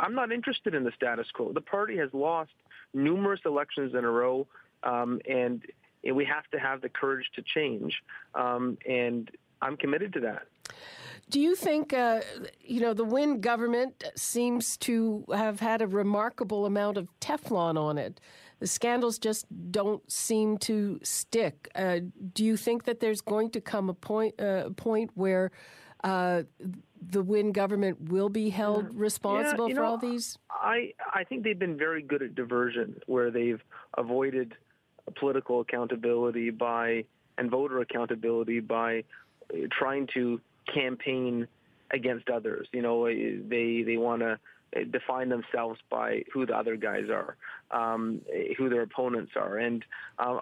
I'm 0.00 0.14
not 0.14 0.30
interested 0.32 0.74
in 0.74 0.84
the 0.84 0.92
status 0.92 1.26
quo. 1.32 1.52
The 1.52 1.60
party 1.60 1.96
has 1.98 2.10
lost 2.12 2.52
numerous 2.92 3.40
elections 3.44 3.94
in 3.94 4.04
a 4.04 4.10
row, 4.10 4.46
um, 4.82 5.20
and, 5.28 5.62
and, 6.04 6.16
we 6.16 6.24
have 6.24 6.48
to 6.52 6.58
have 6.58 6.80
the 6.80 6.88
courage 6.88 7.30
to 7.34 7.42
change. 7.42 8.02
Um, 8.34 8.78
and 8.88 9.30
I'm 9.62 9.76
committed 9.76 10.12
to 10.14 10.20
that. 10.20 10.42
Do 11.30 11.40
you 11.40 11.54
think, 11.54 11.92
uh, 11.92 12.20
you 12.60 12.80
know, 12.80 12.92
the 12.92 13.04
Wynne 13.04 13.40
government 13.40 14.04
seems 14.14 14.76
to 14.78 15.24
have 15.32 15.60
had 15.60 15.80
a 15.80 15.86
remarkable 15.86 16.66
amount 16.66 16.98
of 16.98 17.08
Teflon 17.20 17.78
on 17.78 17.96
it? 17.96 18.20
The 18.60 18.66
scandals 18.66 19.18
just 19.18 19.46
don't 19.70 20.10
seem 20.10 20.58
to 20.58 21.00
stick. 21.02 21.68
Uh, 21.74 22.00
do 22.34 22.44
you 22.44 22.56
think 22.56 22.84
that 22.84 23.00
there's 23.00 23.20
going 23.20 23.50
to 23.50 23.60
come 23.60 23.88
a 23.88 23.94
point, 23.94 24.40
uh, 24.40 24.70
point 24.76 25.10
where 25.14 25.50
uh, 26.02 26.42
the 27.00 27.22
Wynne 27.22 27.52
government 27.52 28.10
will 28.10 28.28
be 28.28 28.50
held 28.50 28.94
responsible 28.94 29.68
yeah, 29.68 29.74
for 29.74 29.80
know, 29.80 29.86
all 29.86 29.98
these? 29.98 30.38
I, 30.50 30.92
I 31.12 31.24
think 31.24 31.42
they've 31.44 31.58
been 31.58 31.76
very 31.76 32.02
good 32.02 32.22
at 32.22 32.34
diversion, 32.34 33.00
where 33.06 33.30
they've 33.30 33.62
avoided 33.96 34.56
political 35.12 35.60
accountability 35.60 36.50
by 36.50 37.04
and 37.38 37.50
voter 37.50 37.80
accountability 37.80 38.60
by 38.60 39.04
trying 39.70 40.08
to 40.14 40.40
campaign 40.72 41.46
against 41.90 42.28
others. 42.28 42.68
You 42.72 42.82
know, 42.82 43.06
they 43.06 43.82
they 43.86 43.96
want 43.96 44.22
to 44.22 44.38
define 44.90 45.28
themselves 45.28 45.78
by 45.88 46.24
who 46.32 46.46
the 46.46 46.56
other 46.56 46.76
guys 46.76 47.04
are, 47.08 47.36
um, 47.70 48.20
who 48.58 48.68
their 48.68 48.82
opponents 48.82 49.32
are, 49.36 49.58
and 49.58 49.84
uh, 50.18 50.40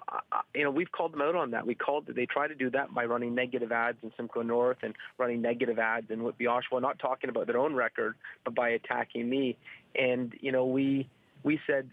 you 0.55 0.65
know 0.65 0.71
we've 0.71 0.91
called 0.91 1.13
them 1.13 1.21
out 1.21 1.35
on 1.35 1.51
that. 1.51 1.67
We 1.67 1.75
called 1.75 2.07
they 2.07 2.27
try 2.27 2.49
to 2.49 2.55
do 2.55 2.71
that 2.71 2.95
by 2.95 3.05
running 3.05 3.35
negative 3.35 3.73
ads 3.73 3.99
in 4.03 4.13
Simcoe 4.17 4.43
North 4.43 4.79
and 4.83 4.95
running 5.19 5.43
negative 5.43 5.79
ads 5.79 6.11
in 6.11 6.23
Whitby 6.23 6.47
Oshawa, 6.47 6.81
not 6.81 6.99
talking 6.99 7.31
about 7.31 7.47
their 7.47 7.59
own 7.59 7.75
record, 7.75 8.15
but 8.45 8.55
by 8.55 8.71
attacking 8.71 9.29
me. 9.29 9.57
And 9.95 10.33
you 10.41 10.53
know 10.53 10.65
we 10.65 11.09
we 11.43 11.61
said 11.67 11.91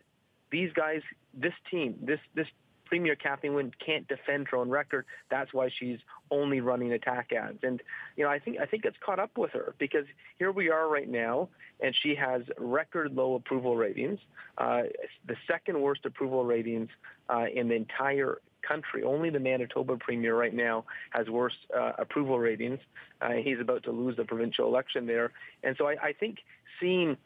these 0.52 0.72
guys, 0.74 1.02
this 1.34 1.54
team, 1.70 1.96
this 2.02 2.20
this 2.36 2.48
Premier 2.90 3.16
Kathleen 3.16 3.54
Wynne 3.54 3.72
can't 3.86 4.08
defend 4.08 4.48
her 4.50 4.58
own 4.58 4.70
record. 4.70 5.06
That's 5.30 5.54
why 5.54 5.70
she's 5.70 6.00
only 6.32 6.60
running 6.60 6.92
attack 6.92 7.32
ads. 7.32 7.60
And 7.62 7.82
you 8.18 8.24
know, 8.24 8.32
I 8.32 8.40
think 8.40 8.58
I 8.60 8.66
think 8.66 8.84
it's 8.84 8.98
caught 9.06 9.20
up 9.20 9.38
with 9.38 9.52
her 9.52 9.76
because 9.78 10.06
here 10.40 10.52
we 10.52 10.70
are 10.70 10.90
right 10.90 11.08
now, 11.08 11.50
and 11.80 11.96
she 12.02 12.16
has 12.16 12.42
record 12.58 13.14
low 13.14 13.36
approval 13.36 13.78
ratings, 13.78 14.20
uh, 14.58 14.84
the 15.28 15.36
second 15.48 15.80
worst 15.80 16.06
approval 16.06 16.44
ratings 16.44 16.90
uh, 17.30 17.46
in 17.54 17.68
the 17.68 17.76
entire 17.76 18.40
country. 18.68 19.04
Only 19.04 19.30
the 19.30 19.40
Manitoba 19.40 19.98
Premier 19.98 20.36
right 20.36 20.54
now 20.54 20.86
has 21.12 21.30
worse 21.30 21.56
uh, 21.78 21.94
approval 22.00 22.40
ratings. 22.40 22.80
Uh, 23.22 23.34
he's 23.34 23.60
about 23.60 23.84
to 23.84 23.92
lose 23.92 24.18
the 24.18 24.26
provincial 24.26 24.68
election 24.68 25.06
there, 25.06 25.32
and 25.64 25.76
so 25.78 25.88
I, 25.88 25.96
I 26.02 26.14
think 26.14 26.40
seeing 26.80 27.18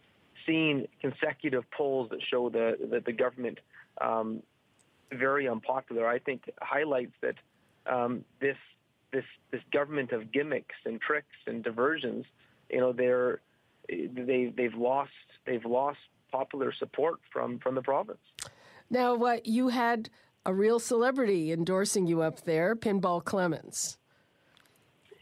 seeing 0.45 0.87
consecutive 0.99 1.63
polls 1.71 2.09
that 2.09 2.19
show 2.21 2.49
the 2.49 2.77
that 2.91 3.05
the 3.05 3.13
government 3.13 3.59
um, 4.01 4.41
very 5.12 5.47
unpopular, 5.47 6.08
I 6.08 6.19
think 6.19 6.49
highlights 6.62 7.13
that 7.21 7.36
um, 7.86 8.23
this 8.39 8.58
this 9.12 9.25
this 9.51 9.62
government 9.71 10.12
of 10.12 10.32
gimmicks 10.32 10.75
and 10.86 10.99
tricks 10.99 11.36
and 11.45 11.63
diversions, 11.63 12.25
you 12.69 12.79
know, 12.79 12.91
they're 12.93 13.41
they 13.88 14.51
they've 14.56 14.73
lost 14.73 15.12
they've 15.45 15.65
lost 15.65 15.99
popular 16.32 16.73
support 16.73 17.19
from 17.32 17.60
from 17.60 17.75
the 17.75 17.82
province. 17.82 18.19
Now, 18.89 19.15
what 19.15 19.45
you 19.45 19.69
had 19.69 20.10
a 20.45 20.53
real 20.53 20.79
celebrity 20.79 21.51
endorsing 21.51 22.06
you 22.06 22.21
up 22.21 22.41
there, 22.41 22.75
Pinball 22.75 23.23
Clemons. 23.23 23.97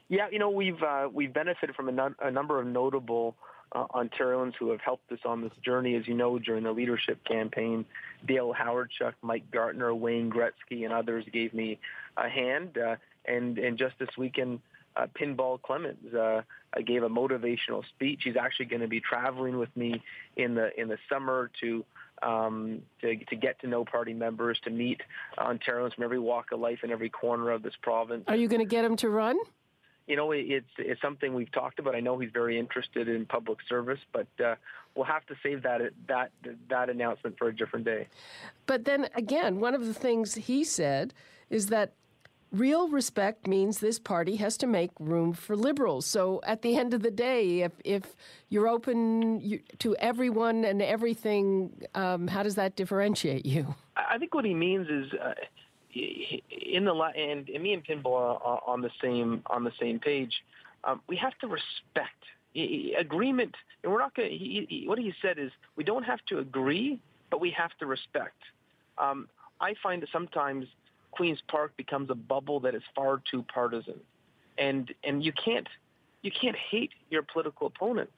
Yeah, 0.09 0.27
you 0.31 0.39
know 0.39 0.49
we've 0.49 0.81
uh, 0.81 1.09
we've 1.11 1.33
benefited 1.33 1.75
from 1.75 1.97
a, 1.97 2.11
a 2.21 2.31
number 2.31 2.59
of 2.59 2.67
notable 2.67 3.35
uh, 3.71 3.85
Ontarians 3.93 4.53
who 4.59 4.71
have 4.71 4.81
helped 4.81 5.11
us 5.11 5.19
on 5.25 5.41
this 5.41 5.53
journey, 5.63 5.95
as 5.95 6.07
you 6.07 6.13
know, 6.13 6.39
during 6.39 6.63
the 6.63 6.71
leadership 6.71 7.23
campaign. 7.23 7.85
Dale 8.25 8.53
Hawerchuk, 8.53 9.13
Mike 9.21 9.49
Gartner, 9.51 9.93
Wayne 9.93 10.29
Gretzky, 10.29 10.83
and 10.83 10.93
others 10.93 11.25
gave 11.31 11.53
me 11.53 11.79
a 12.17 12.29
hand. 12.29 12.77
Uh, 12.77 12.95
and, 13.25 13.57
and 13.57 13.77
just 13.77 13.95
this 13.99 14.09
weekend, 14.17 14.59
uh, 14.95 15.07
Pinball 15.19 15.59
Clemons 15.61 16.13
uh, 16.13 16.41
gave 16.85 17.03
a 17.03 17.09
motivational 17.09 17.83
speech. 17.95 18.21
He's 18.23 18.35
actually 18.35 18.65
going 18.65 18.81
to 18.81 18.87
be 18.87 18.99
traveling 18.99 19.57
with 19.57 19.75
me 19.75 20.01
in 20.35 20.55
the 20.55 20.77
in 20.79 20.89
the 20.89 20.97
summer 21.09 21.49
to 21.61 21.85
um, 22.21 22.81
to, 23.01 23.15
to 23.15 23.35
get 23.35 23.59
to 23.61 23.67
know 23.67 23.85
party 23.85 24.13
members, 24.13 24.59
to 24.65 24.69
meet 24.69 25.01
Ontarians 25.37 25.95
from 25.95 26.03
every 26.03 26.19
walk 26.19 26.51
of 26.51 26.59
life 26.59 26.79
in 26.83 26.91
every 26.91 27.09
corner 27.09 27.51
of 27.51 27.63
this 27.63 27.73
province. 27.81 28.25
Are 28.27 28.35
you 28.35 28.47
going 28.47 28.59
to 28.59 28.65
get 28.65 28.85
him 28.85 28.95
to 28.97 29.09
run? 29.09 29.37
You 30.11 30.17
know, 30.17 30.33
it's 30.33 30.65
it's 30.77 31.01
something 31.01 31.33
we've 31.33 31.53
talked 31.53 31.79
about. 31.79 31.95
I 31.95 32.01
know 32.01 32.19
he's 32.19 32.31
very 32.33 32.59
interested 32.59 33.07
in 33.07 33.25
public 33.25 33.59
service, 33.69 34.01
but 34.11 34.27
uh, 34.43 34.55
we'll 34.93 35.05
have 35.05 35.25
to 35.27 35.35
save 35.41 35.63
that 35.63 35.79
that 36.09 36.31
that 36.67 36.89
announcement 36.89 37.37
for 37.37 37.47
a 37.47 37.55
different 37.55 37.85
day. 37.85 38.09
But 38.65 38.83
then 38.83 39.07
again, 39.15 39.61
one 39.61 39.73
of 39.73 39.85
the 39.85 39.93
things 39.93 40.35
he 40.35 40.65
said 40.65 41.13
is 41.49 41.67
that 41.67 41.93
real 42.51 42.89
respect 42.89 43.47
means 43.47 43.79
this 43.79 43.99
party 43.99 44.35
has 44.35 44.57
to 44.57 44.67
make 44.67 44.91
room 44.99 45.31
for 45.31 45.55
liberals. 45.55 46.07
So 46.07 46.41
at 46.43 46.61
the 46.61 46.75
end 46.75 46.93
of 46.93 47.03
the 47.03 47.11
day, 47.11 47.61
if 47.61 47.71
if 47.85 48.03
you're 48.49 48.67
open 48.67 49.61
to 49.79 49.95
everyone 49.95 50.65
and 50.65 50.81
everything, 50.81 51.71
um, 51.95 52.27
how 52.27 52.43
does 52.43 52.55
that 52.55 52.75
differentiate 52.75 53.45
you? 53.45 53.75
I 53.95 54.17
think 54.17 54.35
what 54.35 54.43
he 54.43 54.53
means 54.53 54.89
is. 54.89 55.13
Uh, 55.13 55.35
in 55.93 56.85
the 56.85 56.93
and, 56.93 57.49
and 57.49 57.63
me 57.63 57.73
and 57.73 57.85
Pinball 57.85 58.39
are 58.43 58.61
on 58.65 58.81
the 58.81 58.91
same 59.01 59.43
on 59.47 59.63
the 59.63 59.71
same 59.79 59.99
page. 59.99 60.43
Um, 60.83 61.01
we 61.07 61.15
have 61.17 61.37
to 61.39 61.47
respect 61.47 62.23
agreement, 62.55 63.55
and 63.83 63.91
we're 63.91 63.99
not 63.99 64.15
going. 64.15 64.67
What 64.85 64.99
he 64.99 65.13
said 65.21 65.37
is 65.37 65.51
we 65.75 65.83
don't 65.83 66.03
have 66.03 66.19
to 66.27 66.39
agree, 66.39 66.99
but 67.29 67.39
we 67.39 67.51
have 67.51 67.71
to 67.79 67.85
respect. 67.85 68.37
Um, 68.97 69.27
I 69.59 69.75
find 69.81 70.01
that 70.01 70.09
sometimes 70.11 70.67
Queens 71.11 71.39
Park 71.47 71.75
becomes 71.77 72.09
a 72.09 72.15
bubble 72.15 72.59
that 72.61 72.75
is 72.75 72.83
far 72.95 73.21
too 73.29 73.43
partisan, 73.53 73.99
and 74.57 74.93
and 75.03 75.23
you 75.23 75.31
can't 75.33 75.67
you 76.21 76.31
can't 76.31 76.55
hate 76.55 76.91
your 77.09 77.23
political 77.23 77.67
opponents. 77.67 78.13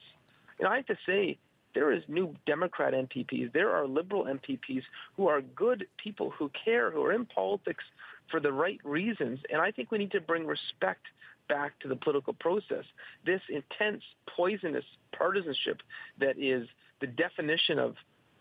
And 0.60 0.68
I 0.68 0.78
have 0.78 0.86
to 0.88 0.98
say 1.06 1.38
there 1.74 1.92
is 1.92 2.04
new 2.08 2.36
Democrat 2.46 2.94
MPPs. 2.94 3.52
There 3.54 3.72
are 3.72 3.88
liberal 3.88 4.26
MPPs 4.26 4.84
who 5.16 5.28
are 5.28 5.42
good 5.42 5.88
people 5.98 6.30
who 6.32 6.52
care, 6.66 6.92
who 6.92 7.04
are 7.04 7.12
in 7.12 7.26
politics 7.26 7.84
for 8.30 8.40
the 8.40 8.52
right 8.52 8.80
reasons. 8.84 9.40
And 9.52 9.62
I 9.62 9.72
think 9.72 9.92
we 9.92 9.98
need 9.98 10.12
to 10.12 10.22
bring 10.22 10.46
respect 10.46 11.06
back 11.50 11.78
to 11.80 11.88
the 11.88 11.96
political 11.96 12.34
process. 12.34 12.86
This 13.26 13.42
intense, 13.50 14.04
poisonous 14.36 14.86
partisanship 15.18 15.82
that 16.20 16.38
is 16.38 16.68
the 17.02 17.08
definition 17.08 17.80
of 17.80 17.96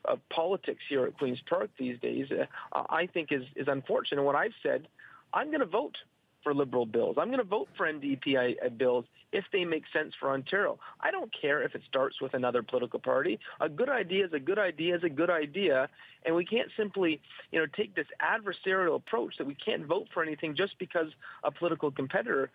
of 0.05 0.19
politics 0.31 0.83
here 0.89 1.05
at 1.05 1.17
Queens 1.17 1.41
Park 1.49 1.71
these 1.79 1.97
days, 2.01 2.27
uh, 2.33 2.83
I 2.91 3.07
think 3.07 3.31
is 3.31 3.45
is 3.55 3.69
unfortunate. 3.69 4.19
And 4.19 4.27
what 4.27 4.35
I've 4.35 4.55
said, 4.63 4.89
I'm 5.33 5.49
going 5.49 5.61
to 5.61 5.67
vote 5.67 5.97
for 6.43 6.53
liberal 6.53 6.87
bills. 6.87 7.17
I'm 7.19 7.29
going 7.29 7.39
to 7.39 7.45
vote 7.45 7.69
for 7.77 7.87
NDP 7.87 8.57
uh, 8.65 8.69
bills 8.71 9.05
if 9.33 9.45
they 9.53 9.65
make 9.65 9.85
sense 9.93 10.13
for 10.19 10.31
Ontario. 10.31 10.79
I 11.01 11.11
don't 11.11 11.31
care 11.39 11.63
if 11.63 11.75
it 11.75 11.83
starts 11.89 12.21
with 12.21 12.35
another 12.35 12.63
political 12.63 13.01
party. 13.01 13.41
A 13.61 13.69
good 13.69 13.89
idea 13.89 14.27
is 14.27 14.33
a 14.33 14.39
good 14.39 14.59
idea 14.59 14.97
is 14.97 15.03
a 15.03 15.09
good 15.09 15.31
idea, 15.31 15.89
and 16.25 16.37
we 16.37 16.45
can't 16.45 16.69
simply, 16.77 17.21
you 17.51 17.59
know, 17.59 17.67
take 17.75 17.95
this 17.95 18.07
adversarial 18.21 18.97
approach 18.97 19.35
that 19.39 19.47
we 19.47 19.55
can't 19.55 19.87
vote 19.87 20.09
for 20.13 20.23
anything 20.23 20.55
just 20.55 20.79
because 20.79 21.09
a 21.45 21.51
political 21.51 21.91
competitor 21.91 22.51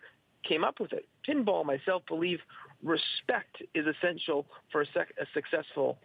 came 0.48 0.64
up 0.64 0.78
with 0.80 0.92
it. 0.92 1.06
Pinball 1.28 1.64
myself 1.64 2.02
believe 2.06 2.38
respect 2.82 3.62
is 3.74 3.86
essential 3.86 4.46
for 4.70 4.82
a, 4.82 4.86
sec- 4.94 5.14
a 5.20 5.26
successful 5.34 5.98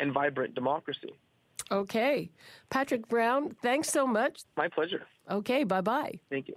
and 0.00 0.12
vibrant 0.12 0.54
democracy. 0.54 1.14
Okay. 1.70 2.30
Patrick 2.70 3.08
Brown, 3.08 3.56
thanks 3.62 3.88
so 3.88 4.06
much. 4.06 4.42
My 4.56 4.68
pleasure. 4.68 5.06
Okay, 5.30 5.64
bye 5.64 5.80
bye. 5.80 6.20
Thank 6.30 6.48
you. 6.48 6.54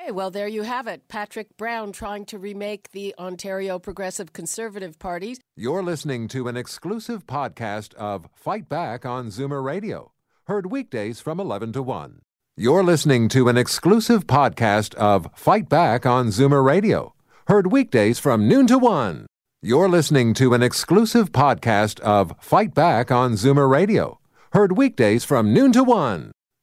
Okay, 0.00 0.12
well, 0.12 0.30
there 0.30 0.48
you 0.48 0.62
have 0.62 0.86
it. 0.86 1.08
Patrick 1.08 1.56
Brown 1.58 1.92
trying 1.92 2.24
to 2.26 2.38
remake 2.38 2.90
the 2.92 3.14
Ontario 3.18 3.78
Progressive 3.78 4.32
Conservative 4.32 4.98
Party. 4.98 5.36
You're 5.56 5.82
listening 5.82 6.26
to 6.28 6.48
an 6.48 6.56
exclusive 6.56 7.26
podcast 7.26 7.92
of 7.94 8.26
Fight 8.34 8.68
Back 8.68 9.04
on 9.04 9.26
Zoomer 9.26 9.62
Radio, 9.62 10.12
heard 10.46 10.70
weekdays 10.70 11.20
from 11.20 11.38
11 11.38 11.72
to 11.74 11.82
1. 11.82 12.22
You're 12.56 12.82
listening 12.82 13.28
to 13.30 13.48
an 13.48 13.58
exclusive 13.58 14.26
podcast 14.26 14.94
of 14.94 15.28
Fight 15.34 15.68
Back 15.68 16.06
on 16.06 16.28
Zoomer 16.28 16.64
Radio, 16.64 17.14
heard 17.48 17.70
weekdays 17.70 18.18
from 18.18 18.48
noon 18.48 18.66
to 18.68 18.78
1. 18.78 19.26
You're 19.60 19.88
listening 19.88 20.32
to 20.34 20.54
an 20.54 20.62
exclusive 20.62 21.30
podcast 21.30 22.00
of 22.00 22.32
Fight 22.40 22.72
Back 22.72 23.10
on 23.10 23.32
Zoomer 23.32 23.68
Radio, 23.68 24.18
heard 24.52 24.78
weekdays 24.78 25.24
from 25.24 25.52
noon 25.52 25.72
to 25.72 25.84
1. 25.84 26.32